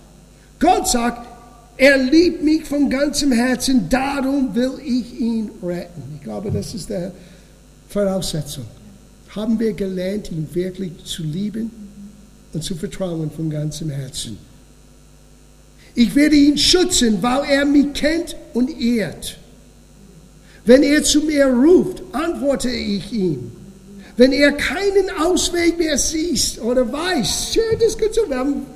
Gott 0.61 0.87
sagt, 0.87 1.27
er 1.77 1.99
liebt 1.99 2.45
mich 2.45 2.65
von 2.65 2.89
ganzem 2.89 3.33
Herzen, 3.33 3.89
darum 3.89 4.55
will 4.55 4.75
ich 4.85 5.19
ihn 5.19 5.51
retten. 5.61 6.03
Ich 6.15 6.23
glaube, 6.23 6.53
das 6.53 6.73
ist 6.73 6.91
die 6.91 7.09
Voraussetzung. 7.89 8.67
Haben 9.31 9.59
wir 9.59 9.73
gelernt, 9.73 10.31
ihn 10.31 10.47
wirklich 10.53 10.93
zu 11.05 11.25
lieben 11.25 11.73
und 12.53 12.63
zu 12.63 12.77
vertrauen 12.77 13.33
von 13.33 13.51
ganzem 13.51 13.91
Herzen. 13.91 14.39
Ich 15.95 16.15
werde 16.15 16.37
ihn 16.37 16.57
schützen, 16.57 17.19
weil 17.21 17.45
er 17.49 17.65
mich 17.65 17.93
kennt 17.95 18.37
und 18.55 18.81
ehrt. 18.81 19.39
Wenn 20.65 20.83
er 20.83 21.03
zu 21.03 21.23
mir 21.23 21.47
ruft, 21.47 22.03
antworte 22.13 22.71
ich 22.71 23.13
ihm. 23.13 23.53
Wenn 24.17 24.33
er 24.33 24.53
keinen 24.53 25.11
Ausweg 25.19 25.79
mehr 25.79 25.97
sieht 25.97 26.61
oder 26.63 26.91
weiß, 26.93 27.55
schön, 27.55 27.79
das 27.81 27.97
gut 27.97 28.15
so, 28.15 28.29
wir 28.29 28.37
haben 28.37 28.67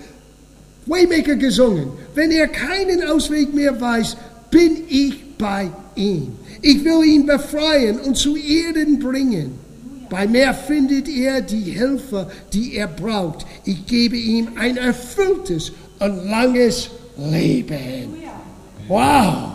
Waymaker 0.86 1.36
gesungen. 1.36 1.88
Wenn 2.14 2.30
er 2.30 2.48
keinen 2.48 3.02
Ausweg 3.04 3.54
mehr 3.54 3.78
weiß, 3.78 4.16
bin 4.50 4.84
ich 4.88 5.36
bei 5.36 5.70
ihm. 5.94 6.32
Ich 6.62 6.84
will 6.84 7.04
ihn 7.04 7.26
befreien 7.26 8.00
und 8.00 8.16
zu 8.16 8.36
Erden 8.36 8.98
bringen. 8.98 9.58
Bei 10.08 10.26
mir 10.26 10.54
findet 10.54 11.08
er 11.08 11.40
die 11.40 11.72
Hilfe, 11.72 12.30
die 12.52 12.76
er 12.76 12.88
braucht. 12.88 13.46
Ich 13.64 13.86
gebe 13.86 14.16
ihm 14.16 14.48
ein 14.56 14.76
erfülltes 14.76 15.72
und 15.98 16.28
langes 16.28 16.90
Leben. 17.16 18.14
Wow! 18.88 19.52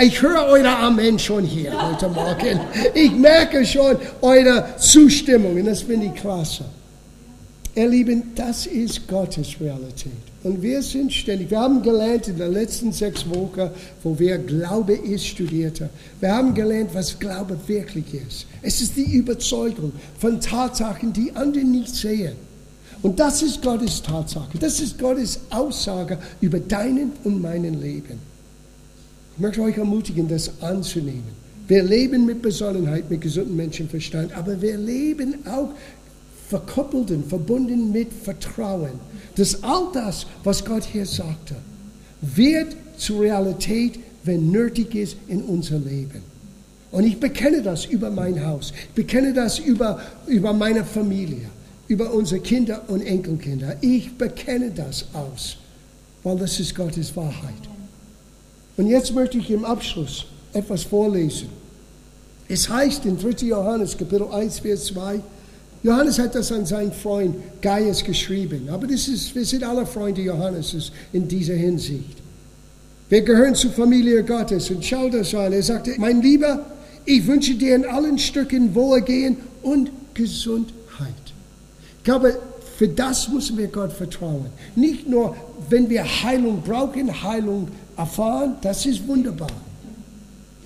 Ich 0.00 0.22
höre 0.22 0.46
euer 0.46 0.78
Amen 0.78 1.18
schon 1.18 1.44
hier 1.44 1.72
heute 1.72 2.08
Morgen. 2.08 2.60
Ich 2.94 3.10
merke 3.12 3.64
schon 3.66 3.96
eure 4.22 4.64
Zustimmung 4.78 5.56
und 5.56 5.64
das 5.64 5.82
finde 5.82 6.06
ich 6.06 6.14
klasse. 6.14 6.64
Ihr 7.74 7.88
Lieben, 7.88 8.32
das 8.34 8.66
ist 8.66 9.06
Gottes 9.06 9.60
Realität. 9.60 10.12
Und 10.44 10.62
wir 10.62 10.82
sind 10.82 11.12
ständig, 11.12 11.50
wir 11.50 11.58
haben 11.60 11.82
gelernt 11.82 12.28
in 12.28 12.38
den 12.38 12.52
letzten 12.52 12.92
sechs 12.92 13.28
Wochen, 13.28 13.70
wo 14.02 14.18
wir 14.18 14.38
Glaube 14.38 14.94
ist 14.94 15.26
studierte, 15.26 15.90
wir 16.20 16.32
haben 16.32 16.54
gelernt, 16.54 16.90
was 16.92 17.18
Glaube 17.18 17.58
wirklich 17.66 18.14
ist. 18.14 18.46
Es 18.62 18.80
ist 18.80 18.96
die 18.96 19.12
Überzeugung 19.16 19.92
von 20.18 20.40
Tatsachen, 20.40 21.12
die 21.12 21.32
andere 21.34 21.64
nicht 21.64 21.94
sehen. 21.94 22.47
Und 23.02 23.20
das 23.20 23.42
ist 23.42 23.62
Gottes 23.62 24.02
Tatsache, 24.02 24.58
das 24.58 24.80
ist 24.80 24.98
Gottes 24.98 25.40
Aussage 25.50 26.18
über 26.40 26.58
deinen 26.58 27.12
und 27.24 27.40
meinen 27.40 27.80
Leben. 27.80 28.18
Ich 29.34 29.40
möchte 29.40 29.62
euch 29.62 29.78
ermutigen, 29.78 30.28
das 30.28 30.50
anzunehmen. 30.60 31.48
Wir 31.68 31.82
leben 31.82 32.26
mit 32.26 32.42
Besonnenheit, 32.42 33.08
mit 33.10 33.20
gesundem 33.20 33.56
Menschenverstand, 33.56 34.32
aber 34.36 34.60
wir 34.60 34.76
leben 34.76 35.46
auch 35.46 35.68
verkoppelt 36.48 37.10
und 37.10 37.28
verbunden 37.28 37.92
mit 37.92 38.12
Vertrauen 38.12 38.98
dass 39.38 39.62
all 39.62 39.88
das, 39.92 40.26
was 40.42 40.64
Gott 40.64 40.84
hier 40.84 41.06
sagte, 41.06 41.54
wird 42.20 42.74
zur 42.96 43.20
Realität, 43.20 44.00
wenn 44.24 44.50
nötig 44.50 44.94
ist, 44.94 45.16
in 45.28 45.42
unser 45.42 45.78
Leben. 45.78 46.22
Und 46.90 47.04
ich 47.04 47.20
bekenne 47.20 47.62
das 47.62 47.84
über 47.84 48.10
mein 48.10 48.44
Haus. 48.44 48.72
Ich 48.88 48.94
bekenne 48.94 49.32
das 49.32 49.58
über, 49.60 50.00
über 50.26 50.52
meine 50.52 50.84
Familie, 50.84 51.46
über 51.88 52.12
unsere 52.12 52.40
Kinder 52.40 52.82
und 52.88 53.00
Enkelkinder. 53.00 53.76
Ich 53.80 54.16
bekenne 54.16 54.70
das 54.70 55.06
aus, 55.14 55.56
weil 56.22 56.36
das 56.36 56.60
ist 56.60 56.74
Gottes 56.74 57.16
Wahrheit. 57.16 57.54
Und 58.76 58.86
jetzt 58.86 59.14
möchte 59.14 59.38
ich 59.38 59.50
im 59.50 59.64
Abschluss 59.64 60.26
etwas 60.52 60.84
vorlesen. 60.84 61.48
Es 62.48 62.68
heißt 62.68 63.04
in 63.06 63.18
3. 63.18 63.46
Johannes 63.46 63.96
Kapitel 63.96 64.28
1, 64.30 64.60
Vers 64.60 64.84
2, 64.86 65.20
Johannes 65.82 66.18
hat 66.18 66.34
das 66.34 66.50
an 66.50 66.66
seinen 66.66 66.92
Freund 66.92 67.36
Gaius 67.62 68.02
geschrieben. 68.02 68.68
Aber 68.70 68.86
das 68.86 69.08
ist, 69.08 69.34
wir 69.34 69.44
sind 69.44 69.64
alle 69.64 69.86
Freunde 69.86 70.22
Johannes 70.22 70.92
in 71.12 71.28
dieser 71.28 71.54
Hinsicht. 71.54 72.16
Wir 73.08 73.22
gehören 73.22 73.54
zur 73.54 73.70
Familie 73.70 74.22
Gottes 74.24 74.70
und 74.70 74.84
schau 74.84 75.08
das 75.08 75.34
an. 75.34 75.52
Er 75.52 75.62
sagte, 75.62 75.94
mein 75.98 76.20
Lieber, 76.20 76.66
ich 77.04 77.26
wünsche 77.26 77.54
dir 77.54 77.74
in 77.74 77.86
allen 77.86 78.18
Stücken 78.18 78.74
Wohlgehen 78.74 79.38
und 79.62 79.90
Gesundheit. 80.14 80.77
Ich 82.08 82.10
glaube, 82.10 82.38
für 82.78 82.88
das 82.88 83.28
müssen 83.28 83.58
wir 83.58 83.66
Gott 83.66 83.92
vertrauen. 83.92 84.46
Nicht 84.74 85.06
nur, 85.06 85.36
wenn 85.68 85.90
wir 85.90 86.02
Heilung 86.22 86.62
brauchen, 86.62 87.22
Heilung 87.22 87.68
erfahren, 87.98 88.56
das 88.62 88.86
ist 88.86 89.06
wunderbar. 89.06 89.50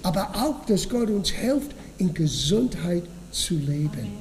Aber 0.05 0.31
auch, 0.37 0.65
dass 0.67 0.89
Gott 0.89 1.11
uns 1.11 1.31
hilft, 1.31 1.73
in 1.99 2.15
Gesundheit 2.15 3.03
zu 3.33 3.55
leben. 3.55 4.13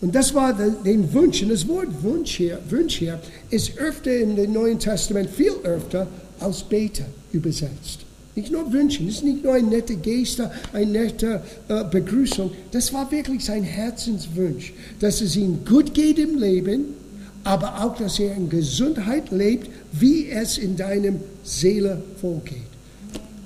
Und 0.00 0.12
das 0.12 0.34
war 0.34 0.52
den 0.54 1.14
Wunsch. 1.14 1.44
Und 1.44 1.50
das 1.50 1.68
Wort 1.68 2.02
Wunsch 2.02 2.34
hier, 2.34 2.58
Wunsch 2.68 2.96
hier 2.96 3.20
ist 3.50 3.78
öfter 3.78 4.12
im 4.12 4.52
Neuen 4.52 4.80
Testament, 4.80 5.30
viel 5.30 5.52
öfter 5.62 6.08
als 6.40 6.64
Bete 6.64 7.04
übersetzt. 7.30 8.05
Nicht 8.36 8.52
nur 8.52 8.72
wünschen, 8.72 9.08
es 9.08 9.16
ist 9.16 9.24
nicht 9.24 9.42
nur 9.42 9.54
eine 9.54 9.66
nette 9.66 9.96
Geste, 9.96 10.50
eine 10.72 10.92
nette 10.92 11.42
äh, 11.68 11.82
Begrüßung. 11.84 12.52
Das 12.70 12.92
war 12.92 13.10
wirklich 13.10 13.44
sein 13.44 13.64
Herzenswunsch, 13.64 14.72
dass 15.00 15.20
es 15.20 15.34
ihm 15.34 15.64
gut 15.64 15.92
geht 15.94 16.18
im 16.18 16.38
Leben, 16.38 16.94
aber 17.42 17.82
auch, 17.82 17.96
dass 17.96 18.20
er 18.20 18.36
in 18.36 18.48
Gesundheit 18.48 19.30
lebt, 19.30 19.68
wie 19.92 20.28
es 20.28 20.58
in 20.58 20.76
deinem 20.76 21.20
Seele 21.42 22.02
vorgeht. 22.20 22.56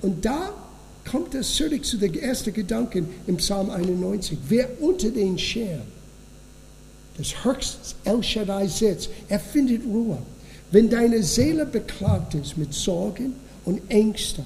Und 0.03 0.25
da 0.25 0.53
kommt 1.11 1.35
es 1.35 1.55
zurück 1.55 1.85
zu 1.85 1.97
den 1.97 2.19
ersten 2.19 2.53
Gedanken 2.53 3.09
im 3.27 3.37
Psalm 3.37 3.71
91. 3.71 4.39
Wer 4.49 4.69
unter 4.83 5.11
den 5.11 5.39
Scheren 5.39 6.01
des 7.21 7.45
Höchstes 7.45 7.95
El 8.05 8.23
Shaddai 8.23 8.67
sitzt. 8.67 9.11
Er 9.29 9.39
findet 9.39 9.85
Ruhe. 9.85 10.19
Wenn 10.71 10.89
deine 10.89 11.23
Seele 11.23 11.67
beklagt 11.67 12.35
ist 12.35 12.57
mit 12.57 12.73
Sorgen 12.73 13.35
und 13.65 13.81
Ängsten, 13.91 14.45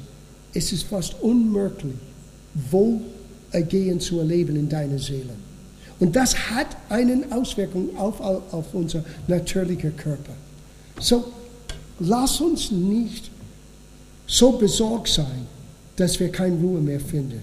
ist 0.54 0.72
es 0.72 0.82
fast 0.82 1.14
unmöglich, 1.20 1.94
Wohlergehen 2.70 4.00
zu 4.00 4.20
erleben 4.20 4.56
in 4.56 4.68
deiner 4.68 4.98
Seele. 4.98 5.34
Und 6.00 6.16
das 6.16 6.36
hat 6.50 6.68
eine 6.88 7.24
Auswirkung 7.30 7.96
auf, 7.96 8.20
auf 8.20 8.66
unser 8.72 9.04
natürlicher 9.28 9.90
Körper. 9.90 10.32
So, 11.00 11.24
lass 12.00 12.40
uns 12.40 12.70
nicht 12.70 13.30
so 14.26 14.52
besorgt 14.52 15.08
sein, 15.08 15.46
dass 15.96 16.18
wir 16.18 16.30
keine 16.30 16.56
Ruhe 16.56 16.80
mehr 16.80 17.00
finden. 17.00 17.40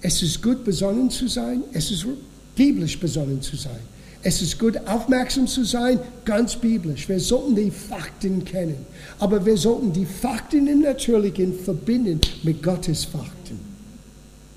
Es 0.00 0.22
ist 0.22 0.42
gut, 0.42 0.64
besonnen 0.64 1.10
zu 1.10 1.28
sein. 1.28 1.62
Es 1.72 1.90
ist 1.90 2.06
biblisch 2.54 2.98
besonnen 2.98 3.40
zu 3.42 3.56
sein. 3.56 3.80
Es 4.22 4.42
ist 4.42 4.58
gut, 4.58 4.76
aufmerksam 4.86 5.46
zu 5.46 5.64
sein, 5.64 6.00
ganz 6.24 6.56
biblisch. 6.56 7.08
Wir 7.08 7.20
sollten 7.20 7.54
die 7.54 7.70
Fakten 7.70 8.44
kennen. 8.44 8.84
Aber 9.18 9.44
wir 9.46 9.56
sollten 9.56 9.92
die 9.92 10.06
Fakten 10.06 10.66
im 10.66 10.80
Natürlichen 10.82 11.54
verbinden 11.54 12.20
mit 12.42 12.62
Gottes 12.62 13.04
Fakten. 13.04 13.38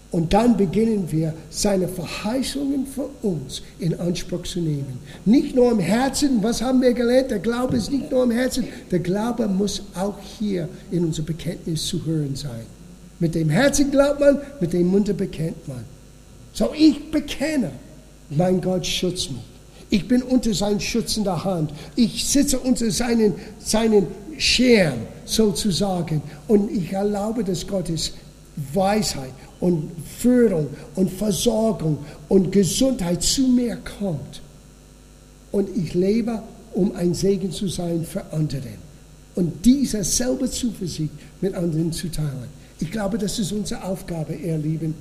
Und 0.09 0.33
dann 0.33 0.57
beginnen 0.57 1.09
wir, 1.09 1.33
seine 1.49 1.87
Verheißungen 1.87 2.85
für 2.85 3.09
uns 3.25 3.61
in 3.79 3.97
Anspruch 3.97 4.43
zu 4.43 4.59
nehmen. 4.59 4.99
Nicht 5.23 5.55
nur 5.55 5.71
im 5.71 5.79
Herzen, 5.79 6.43
was 6.43 6.61
haben 6.61 6.81
wir 6.81 6.93
gelernt? 6.93 7.31
Der 7.31 7.39
Glaube 7.39 7.77
ist 7.77 7.91
nicht 7.91 8.11
nur 8.11 8.23
im 8.23 8.31
Herzen, 8.31 8.67
der 8.89 8.99
Glaube 8.99 9.47
muss 9.47 9.83
auch 9.95 10.19
hier 10.39 10.67
in 10.91 11.05
unser 11.05 11.23
Bekenntnis 11.23 11.85
zu 11.85 12.05
hören 12.05 12.35
sein. 12.35 12.65
Mit 13.19 13.35
dem 13.35 13.49
Herzen 13.49 13.89
glaubt 13.89 14.19
man, 14.19 14.39
mit 14.59 14.73
dem 14.73 14.87
Munde 14.87 15.13
bekennt 15.13 15.65
man. 15.67 15.85
So 16.51 16.71
ich 16.77 17.09
bekenne, 17.09 17.71
mein 18.31 18.59
Gott 18.59 18.85
schützt 18.85 19.31
mich. 19.31 19.50
Ich 19.91 20.07
bin 20.07 20.23
unter 20.23 20.53
seiner 20.53 20.79
schützender 20.79 21.43
Hand. 21.43 21.71
Ich 21.95 22.25
sitze 22.25 22.57
unter 22.57 22.89
seinen, 22.89 23.35
seinen 23.59 24.07
Schirm 24.37 24.99
sozusagen. 25.25 26.23
Und 26.47 26.71
ich 26.71 26.91
erlaube, 26.93 27.43
dass 27.43 27.67
Gottes 27.67 28.13
Weisheit 28.73 29.33
und 29.59 29.91
Führung 30.17 30.67
und 30.95 31.11
Versorgung 31.11 31.99
und 32.29 32.51
Gesundheit 32.51 33.21
zu 33.21 33.43
mir 33.43 33.77
kommt. 33.99 34.41
Und 35.51 35.69
ich 35.77 35.93
lebe, 35.93 36.41
um 36.73 36.95
ein 36.95 37.13
Segen 37.13 37.51
zu 37.51 37.67
sein 37.67 38.03
für 38.05 38.23
andere. 38.31 38.69
und 39.35 39.65
diese 39.65 40.03
selbe 40.03 40.49
Zuversicht 40.49 41.13
mit 41.41 41.53
anderen 41.53 41.91
zu 41.91 42.09
teilen. 42.09 42.49
Ich 42.79 42.91
glaube, 42.91 43.17
das 43.17 43.39
ist 43.39 43.51
unsere 43.51 43.83
Aufgabe, 43.83 44.33
ihr 44.33 44.57
Lieben, 44.57 44.93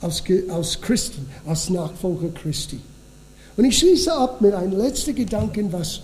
als 0.00 0.22
Christen, 0.80 1.26
als 1.46 1.70
Nachfolger 1.70 2.28
Christi. 2.28 2.78
Und 3.56 3.64
ich 3.64 3.78
schließe 3.78 4.12
ab 4.12 4.40
mit 4.40 4.54
einem 4.54 4.78
letzten 4.78 5.14
Gedanken, 5.14 5.72
was 5.72 6.00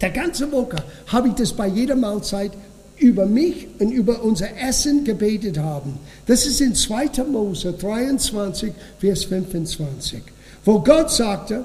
der 0.00 0.10
ganze 0.10 0.50
Woche 0.52 0.76
habe 1.06 1.28
ich 1.28 1.34
das 1.34 1.52
bei 1.52 1.66
jeder 1.66 1.96
Mahlzeit 1.96 2.52
über 2.98 3.26
mich 3.26 3.66
und 3.78 3.90
über 3.90 4.22
unser 4.22 4.48
Essen 4.58 5.04
gebetet 5.04 5.58
haben. 5.58 5.98
Das 6.26 6.46
ist 6.46 6.60
in 6.60 6.74
2. 6.74 7.24
Mose 7.30 7.72
23, 7.72 8.72
Vers 8.98 9.24
25, 9.24 10.22
wo 10.64 10.80
Gott 10.80 11.10
sagte, 11.10 11.64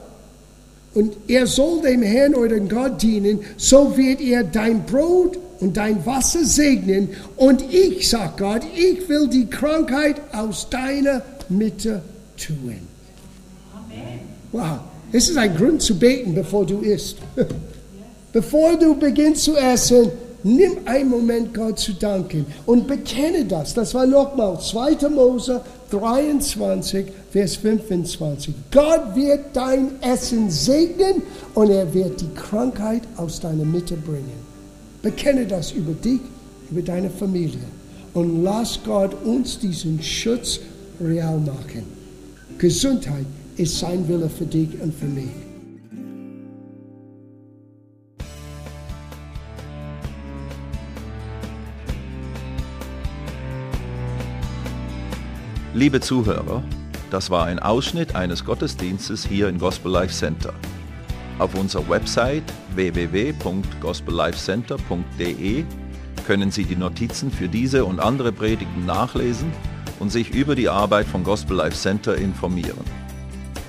und 0.93 1.13
er 1.27 1.45
soll 1.45 1.81
dem 1.81 2.01
Herrn 2.01 2.35
euren 2.35 2.69
Gott 2.69 3.01
dienen, 3.01 3.41
so 3.57 3.97
wird 3.97 4.21
er 4.21 4.45
dein 4.45 4.85
Brot 4.85 5.37
und 5.59 5.75
dein 5.75 6.05
Wasser 6.05 6.45
segnen. 6.45 7.09
Und 7.35 7.61
ich, 7.73 8.09
sagt 8.09 8.37
Gott, 8.37 8.61
ich 8.73 9.07
will 9.09 9.27
die 9.27 9.45
Krankheit 9.47 10.21
aus 10.31 10.69
deiner 10.69 11.21
Mitte 11.49 12.01
tun. 12.37 12.79
Amen. 13.73 14.34
Wow, 14.55 14.79
es 15.11 15.27
ist 15.27 15.37
ein 15.37 15.53
Grund 15.53 15.81
zu 15.81 15.99
beten, 15.99 16.33
bevor 16.33 16.65
du 16.65 16.79
isst. 16.79 17.17
bevor 18.31 18.77
du 18.77 18.95
beginnst 18.95 19.43
zu 19.43 19.57
essen, 19.57 20.09
nimm 20.43 20.77
einen 20.85 21.09
Moment, 21.09 21.53
Gott 21.53 21.77
zu 21.77 21.91
danken 21.91 22.45
und 22.65 22.87
bekenne 22.87 23.43
das. 23.43 23.73
Das 23.73 23.93
war 23.93 24.05
nochmal 24.05 24.57
2. 24.57 25.09
Mose 25.09 25.59
23, 25.91 27.07
Vers 27.31 27.57
25. 27.57 28.55
Gott 28.71 29.13
wird 29.13 29.41
dein 29.51 30.01
Essen 30.01 30.49
segnen 30.49 31.21
und 31.53 31.69
er 31.69 31.93
wird 31.93 32.21
die 32.21 32.33
Krankheit 32.33 33.01
aus 33.17 33.41
deiner 33.41 33.65
Mitte 33.65 33.97
bringen. 33.97 34.39
Bekenne 35.01 35.45
das 35.45 35.73
über 35.73 35.91
dich, 35.91 36.21
über 36.71 36.81
deine 36.81 37.09
Familie 37.09 37.59
und 38.13 38.41
lass 38.41 38.79
Gott 38.85 39.21
uns 39.25 39.59
diesen 39.59 40.01
Schutz 40.01 40.61
real 41.01 41.39
machen. 41.39 41.83
Gesundheit 42.57 43.25
ist 43.57 43.79
sein 43.79 44.07
Wille 44.07 44.29
für 44.29 44.45
dich 44.45 44.69
und 44.81 44.93
für 44.93 45.05
mich. 45.05 45.31
Liebe 55.73 55.99
Zuhörer, 55.99 56.63
das 57.11 57.29
war 57.29 57.47
ein 57.47 57.59
Ausschnitt 57.59 58.15
eines 58.15 58.45
Gottesdienstes 58.45 59.25
hier 59.25 59.49
im 59.49 59.59
Gospel 59.59 59.91
Life 59.91 60.13
Center. 60.13 60.53
Auf 61.37 61.53
unserer 61.53 61.89
Website 61.89 62.45
www.gospellifecenter.de 62.75 65.65
können 66.25 66.49
Sie 66.49 66.63
die 66.63 66.77
Notizen 66.77 67.29
für 67.29 67.49
diese 67.49 67.83
und 67.83 67.99
andere 67.99 68.31
Predigten 68.31 68.85
nachlesen 68.85 69.51
und 69.99 70.13
sich 70.13 70.33
über 70.33 70.55
die 70.55 70.69
Arbeit 70.69 71.07
vom 71.07 71.25
Gospel 71.25 71.57
Life 71.57 71.75
Center 71.75 72.15
informieren. 72.15 73.04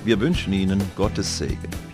Wir 0.07 0.21
wünschen 0.21 0.53
Ihnen 0.53 0.81
Gottes 0.95 1.37
Segen. 1.37 1.86